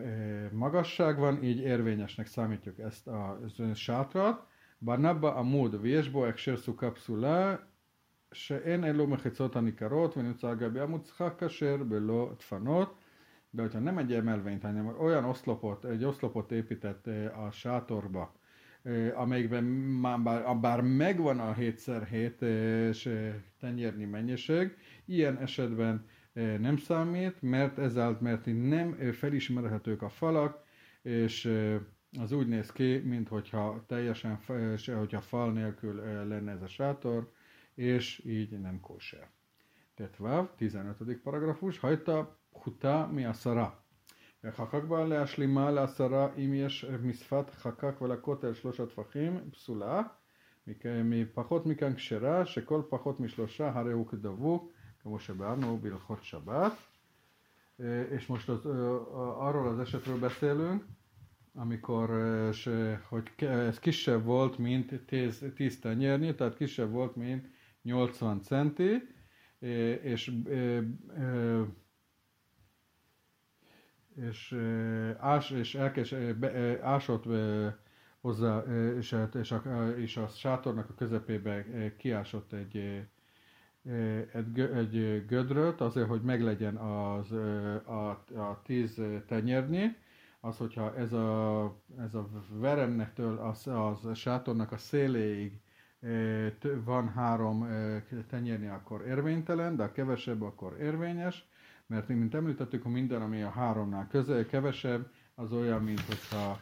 magasság 0.51 1.17
van, 1.17 1.43
így 1.43 1.59
érvényesnek 1.59 2.27
számítjuk 2.27 2.79
ezt 2.79 3.07
a 3.07 3.39
sátrat. 3.73 4.47
בנבא 4.82 5.38
עמוד 5.38 5.76
ויש 5.80 6.08
בו 6.08 6.26
הקשר 6.26 6.56
סוכה 6.56 6.90
פסולה 6.90 7.56
שאין 8.32 8.84
אלו 8.84 9.06
מחיצות 9.06 9.56
הניכרות 9.56 10.16
ונמצא 10.16 10.48
על 10.48 10.56
גבי 10.56 10.80
עמוד 10.80 11.02
צריכה 11.02 11.28
כשר 11.38 11.76
בלא 11.76 12.32
דפנות 12.38 12.98
de 13.54 13.62
hogyha 13.62 13.78
nem 13.78 13.98
egy 13.98 14.12
emelvényt, 14.12 14.62
hanem 14.62 14.94
olyan 14.98 15.24
oszlopot, 15.24 15.84
egy 15.84 16.04
oszlopot 16.04 16.52
épített 16.52 17.06
a 17.46 17.50
sátorba, 17.50 18.32
amelyikben 19.14 19.64
már 19.64 20.20
bár, 20.20 20.56
bár 20.60 20.80
megvan 20.80 21.40
a 21.40 21.54
7x7 21.54 23.34
tenyérnyi 23.60 24.04
mennyiség, 24.04 24.76
ilyen 25.04 25.38
esetben 25.38 26.06
nem 26.58 26.76
számít, 26.76 27.42
mert 27.42 27.78
ezáltal, 27.78 28.22
mert 28.22 28.46
nem 28.46 29.12
felismerhetők 29.12 30.02
a 30.02 30.08
falak, 30.08 30.62
és 31.02 31.52
az 32.20 32.32
úgy 32.32 32.48
néz 32.48 32.72
ki, 32.72 32.98
mintha 32.98 33.84
teljesen, 33.86 34.38
hogyha 34.96 35.20
fal 35.20 35.52
nélkül 35.52 35.94
lenne 36.28 36.52
ez 36.52 36.62
a 36.62 36.66
sátor, 36.66 37.32
és 37.74 38.24
így 38.24 38.60
nem 38.60 38.80
kóser. 38.80 39.28
Tetvav, 39.94 40.46
15. 40.56 41.20
paragrafus, 41.22 41.78
hajta 41.78 42.36
פחותה 42.54 43.06
מעשרה. 43.10 43.70
וחקק 44.44 44.84
בה 44.88 45.04
להשלימה 45.04 45.70
לעשרה 45.70 46.28
אם 46.36 46.54
יש 46.54 46.84
משפת 46.84 47.50
חקק 47.50 48.02
ולכותל 48.02 48.54
שלושה 48.54 48.86
טפחים 48.86 49.50
פסולה, 49.50 50.02
מפחות 51.04 51.66
מכאן 51.66 51.94
כשרה, 51.94 52.46
שכל 52.46 52.82
פחות 52.88 53.20
משלושה 53.20 53.72
הרי 53.74 53.92
הוא 53.92 54.06
כדבוק, 54.08 54.72
כמו 55.02 55.18
שבארנו 55.18 55.78
בהלכות 55.78 56.22
שבת. 56.22 56.72
És 58.10 58.26
most 58.28 58.48
az, 58.48 58.66
arról 59.46 59.66
az 59.68 59.78
esetről 59.78 60.18
beszélünk, 60.18 60.84
amikor 61.59 62.09
se, 62.53 63.01
hogy 63.07 63.23
ez 63.37 63.79
kisebb 63.79 64.23
volt, 64.23 64.57
mint 64.57 65.01
10, 65.05 65.45
10 65.55 65.79
tenyérnyi, 65.79 66.35
tehát 66.35 66.55
kisebb 66.55 66.91
volt, 66.91 67.15
mint 67.15 67.47
80 67.81 68.41
centi, 68.41 69.07
és 70.01 70.31
és, 74.15 74.55
ás, 75.19 75.51
és 75.51 75.75
elkes, 75.75 76.15
ásott 76.81 77.23
hozzá, 78.21 78.63
és, 78.97 79.15
és, 79.33 79.51
a, 79.51 79.89
és 79.97 80.17
a 80.17 80.27
sátornak 80.27 80.89
a 80.89 80.93
közepébe 80.93 81.65
kiásott 81.97 82.53
egy, 82.53 82.77
egy, 84.33 84.59
egy 84.59 85.25
gödröt, 85.25 85.81
azért, 85.81 86.07
hogy 86.07 86.21
meglegyen 86.21 86.75
az, 86.75 87.31
a, 87.85 88.09
a 88.35 88.61
tíz 88.63 89.01
tenyérnyi, 89.27 89.95
az, 90.39 90.57
hogyha 90.57 90.95
ez 90.95 91.13
a, 91.13 91.63
ez 91.97 92.13
a 92.13 92.29
veremnektől 92.49 93.37
az, 93.37 93.67
az 93.67 94.17
sátornak 94.17 94.71
a 94.71 94.77
széléig 94.77 95.61
van 96.83 97.09
három 97.09 97.67
tenyérni, 98.27 98.67
akkor 98.67 99.05
érvénytelen, 99.07 99.75
de 99.75 99.83
a 99.83 99.91
kevesebb, 99.91 100.41
akkor 100.41 100.77
érvényes, 100.79 101.47
mert 101.87 102.07
mint 102.07 102.35
említettük, 102.35 102.83
hogy 102.83 102.91
minden, 102.91 103.21
ami 103.21 103.41
a 103.41 103.49
háromnál 103.49 104.07
közel, 104.07 104.45
kevesebb, 104.45 105.11
az 105.35 105.53
olyan, 105.53 105.83
mint 105.83 106.01
hogyha, 106.01 106.59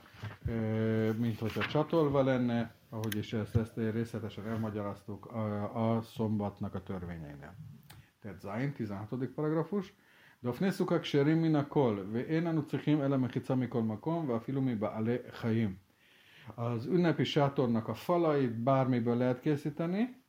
mint 1.17 1.39
hogyha 1.39 1.65
csatolva 1.65 2.23
lenne, 2.23 2.75
ahogy 2.89 3.15
is 3.15 3.33
ezt, 3.33 3.55
ezt 3.55 3.75
részletesen 3.75 4.47
elmagyaráztuk 4.47 5.25
a, 5.25 5.95
a 5.95 6.01
szombatnak 6.01 6.75
a 6.75 6.83
törvényeinél. 6.83 7.55
Tehát 8.21 8.39
Zain, 8.39 8.73
16. 8.73 9.25
paragrafus. 9.35 9.93
דופני 10.44 10.72
סוכה 10.72 10.98
כשרים 10.98 11.42
מן 11.42 11.56
הכל, 11.56 11.98
ואין 12.12 12.46
אנו 12.46 12.62
צריכים 12.62 13.02
אלא 13.02 13.16
מחיצה 13.16 13.54
מכל 13.54 13.82
מקום, 13.82 14.28
ואפילו 14.28 14.62
מבעלי 14.62 15.16
חיים. 15.30 15.74
Az 16.56 16.86
ünnepi 16.86 17.24
sátornak 17.24 17.88
a 17.88 17.94
falait 17.94 18.52
bármiből 18.52 19.16
lehet 19.16 19.40
készíteni, 19.40 20.22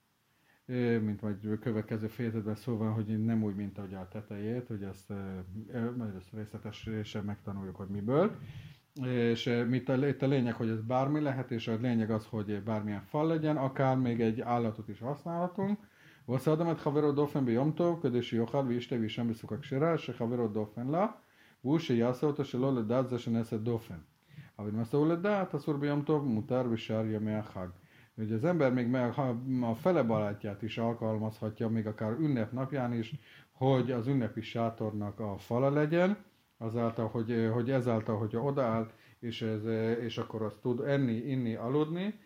mint 1.01 1.21
majd 1.21 1.59
következő 1.59 2.07
fejezetben 2.07 2.55
szó 2.55 2.77
van, 2.77 2.93
hogy 2.93 3.25
nem 3.25 3.43
úgy, 3.43 3.55
mint 3.55 3.77
ahogy 3.77 3.93
a 3.93 4.07
tetejét, 4.11 4.67
hogy 4.67 4.83
ezt, 4.83 5.09
majd 5.97 6.15
ezt 6.15 6.33
részletesen 6.33 7.23
megtanuljuk, 7.25 7.75
hogy 7.75 7.87
miből. 7.87 8.35
És 9.05 9.63
mit 9.67 9.89
a, 9.89 10.07
itt 10.07 10.21
a 10.21 10.27
lényeg, 10.27 10.53
hogy 10.53 10.69
ez 10.69 10.81
bármi 10.81 11.19
lehet, 11.19 11.51
és 11.51 11.67
a 11.67 11.77
lényeg 11.81 12.11
az, 12.11 12.25
hogy 12.25 12.63
bármilyen 12.63 13.01
fal 13.01 13.27
legyen, 13.27 13.57
akár 13.57 13.97
még 13.97 14.21
egy 14.21 14.41
állatot 14.41 14.89
is 14.89 14.99
használhatunk. 14.99 15.79
ועושה 16.27 16.53
את 16.71 16.79
חברו 16.79 17.11
דופן 17.11 17.45
ביום 17.45 17.71
טוב, 17.71 17.99
כדי 18.01 18.21
שיאכל 18.21 18.63
וישתה 18.67 18.95
וישם 19.01 19.29
בסוכה 19.29 19.57
כשרה, 19.57 19.97
שחברו 19.97 20.47
דופן 20.47 20.87
לה, 20.87 21.07
והוא 21.63 21.79
שיעשה 21.79 22.27
אותו 22.27 22.45
שלא 22.45 22.75
לדעת 22.75 23.09
זה 23.09 23.19
שנעשה 23.19 23.57
דופן. 23.57 23.97
אבל 24.59 24.69
אם 24.69 24.79
עשהו 24.79 25.05
לדעת, 25.05 25.55
אסור 25.55 25.77
ביום 25.77 26.01
טוב, 26.01 26.25
מותר 26.25 26.63
בשאר 26.63 27.05
ימי 27.05 27.35
החג. 27.35 27.67
hogy 28.15 28.31
az 28.31 28.43
ember 28.43 28.73
még 28.73 28.87
meg 28.87 29.13
a 29.61 29.75
fele 29.75 30.03
barátját 30.03 30.61
is 30.61 30.77
alkalmazhatja, 30.77 31.69
még 31.69 31.87
akár 31.87 32.11
ünnep 32.19 32.51
napján 32.51 32.93
is, 32.93 33.13
hogy 33.51 33.91
az 33.91 34.07
ünnepi 34.07 34.41
sátornak 34.41 35.19
a 35.19 35.37
fala 35.37 35.69
legyen, 35.69 36.17
azáltal, 36.57 37.07
hogy, 37.07 37.49
hogy 37.53 37.71
ezáltal, 37.71 38.17
hogyha 38.17 38.41
odaáll, 38.41 38.91
és, 39.19 39.41
ez, 39.41 39.65
és 39.99 40.17
akkor 40.17 40.41
azt 40.41 40.61
tud 40.61 40.79
enni, 40.79 41.15
inni, 41.15 41.55
aludni 41.55 42.19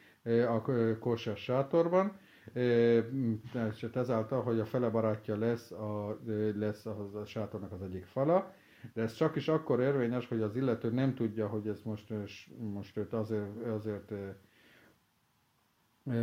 a 0.48 0.62
kosser 1.00 1.38
sátorban, 1.38 2.12
és 2.53 3.83
ezáltal, 3.95 4.43
hogy 4.43 4.61
a 4.61 4.65
fele 4.65 4.89
barátja 4.89 5.37
lesz 5.37 5.71
a, 5.71 6.19
lesz 6.55 6.87
a, 6.87 7.11
a 7.15 7.25
sátornak 7.25 7.73
az 7.73 7.83
egyik 7.83 8.05
fala, 8.05 8.55
de 8.93 9.03
ez 9.03 9.13
csak 9.15 9.37
is 9.37 9.49
akkor 9.49 9.81
érvényes, 9.81 10.29
hogy 10.29 10.41
az 10.41 10.57
illető 10.57 10.91
nem 10.91 11.15
tudja, 11.15 11.49
hogy 11.49 11.69
ez 11.69 11.81
most, 11.83 12.13
most 12.59 12.97
őt 12.97 13.13
azért, 13.13 13.67
azért 13.67 14.13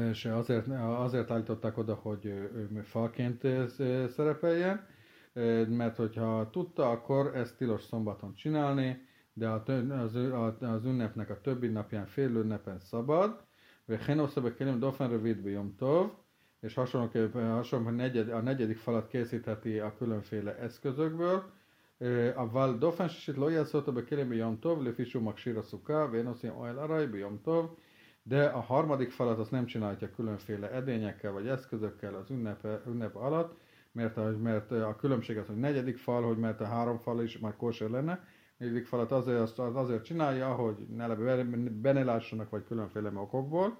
és 0.09 0.25
azért, 0.25 0.67
azért 0.81 1.31
állították 1.31 1.77
oda, 1.77 1.93
hogy 1.93 2.25
ő 2.25 2.81
falként 2.83 3.47
szerepeljen, 4.07 4.87
mert 5.67 5.95
hogyha 5.95 6.49
tudta, 6.49 6.89
akkor 6.89 7.35
ezt 7.35 7.57
tilos 7.57 7.83
szombaton 7.83 8.33
csinálni, 8.35 9.07
de 9.33 9.49
az, 9.49 10.15
az 10.59 10.85
ünnepnek 10.85 11.29
a 11.29 11.41
többi 11.41 11.67
napján 11.67 12.05
fél 12.05 12.29
ünnepen 12.29 12.79
szabad, 12.79 13.47
וכן 13.88 14.20
עושה 14.20 14.40
בכלים 14.40 14.80
דופן 14.80 15.10
רביעית 15.10 15.42
ביום 15.42 15.70
טוב, 15.76 16.16
és 16.64 16.74
hasonlóképpen 16.74 17.50
hasonló, 17.50 17.88
a, 17.88 17.90
negyed, 17.90 18.28
a 18.28 18.40
negyedik 18.40 18.78
falat 18.78 19.08
készítheti 19.08 19.78
a 19.78 19.94
különféle 19.98 20.56
eszközökből, 20.58 21.42
אבל 22.34 22.76
דופן 22.78 23.08
שישית 23.08 23.38
לא 23.38 23.50
יעשה 23.50 23.78
אותו 23.78 23.92
בכלים 23.92 24.28
ביום 24.28 24.56
טוב, 24.56 24.82
לפי 24.82 25.04
שהוא 25.04 25.22
מכשיר 25.22 25.58
הסוכה, 25.58 26.06
ואין 26.12 26.26
עושים 26.26 26.50
אוהל 26.50 26.78
ארעי 26.78 27.06
ביום 27.06 27.36
טוב, 27.42 27.76
De 28.26 28.50
a 28.50 28.60
harmadik 28.60 29.10
falat 29.10 29.38
azt 29.38 29.50
nem 29.50 29.66
csinálja 29.66 30.10
különféle 30.10 30.70
edényekkel 30.70 31.32
vagy 31.32 31.48
eszközökkel 31.48 32.14
az 32.14 32.30
ünnep, 32.30 32.66
ünnep 32.86 33.16
alatt, 33.16 33.56
mert 33.92 34.16
a, 34.16 34.36
mert 34.42 34.70
a 34.70 34.96
különbség 34.96 35.36
az, 35.38 35.46
hogy 35.46 35.56
negyedik 35.56 35.96
fal, 35.96 36.22
hogy 36.22 36.38
mert 36.38 36.60
a 36.60 36.66
három 36.66 36.98
fal 36.98 37.22
is 37.22 37.38
már 37.38 37.56
kóser 37.56 37.90
lenne, 37.90 38.24
negyedik 38.59 38.85
falat 38.85 39.11
azért, 39.11 39.59
az 39.59 39.75
azért 39.75 40.03
csinálja, 40.03 40.53
hogy 40.53 40.75
ne 40.95 41.07
benelássanak 41.69 42.49
vagy 42.49 42.63
különféle 42.63 43.11
okokból, 43.13 43.77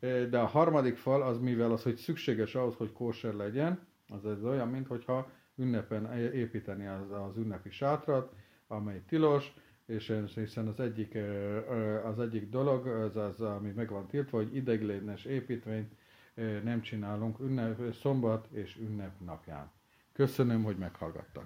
de 0.00 0.38
a 0.38 0.46
harmadik 0.46 0.96
fal 0.96 1.22
az 1.22 1.38
mivel 1.38 1.72
az, 1.72 1.82
hogy 1.82 1.96
szükséges 1.96 2.54
ahhoz, 2.54 2.74
hogy 2.74 2.92
kóser 2.92 3.34
legyen, 3.34 3.86
az 4.08 4.26
ez 4.26 4.44
olyan, 4.44 4.68
mint 4.68 4.86
hogyha 4.86 5.30
ünnepen 5.56 6.12
építeni 6.16 6.86
az, 6.86 7.10
az 7.10 7.36
ünnepi 7.36 7.70
sátrat, 7.70 8.32
amely 8.66 9.02
tilos, 9.06 9.54
és 9.86 10.14
hiszen 10.34 10.68
az 10.68 10.80
egyik, 10.80 11.18
az 12.04 12.18
egyik 12.18 12.50
dolog, 12.50 12.86
az, 12.86 13.16
az, 13.16 13.40
ami 13.40 13.70
meg 13.70 13.90
van 13.90 14.06
tiltva, 14.06 14.36
hogy 14.36 14.56
ideiglenes 14.56 15.24
építményt 15.24 15.92
nem 16.64 16.80
csinálunk 16.80 17.40
ünnep, 17.40 17.92
szombat 17.92 18.48
és 18.50 18.76
ünnep 18.76 19.20
napján. 19.24 19.70
Köszönöm, 20.12 20.64
hogy 20.64 20.76
meghallgattak. 20.76 21.44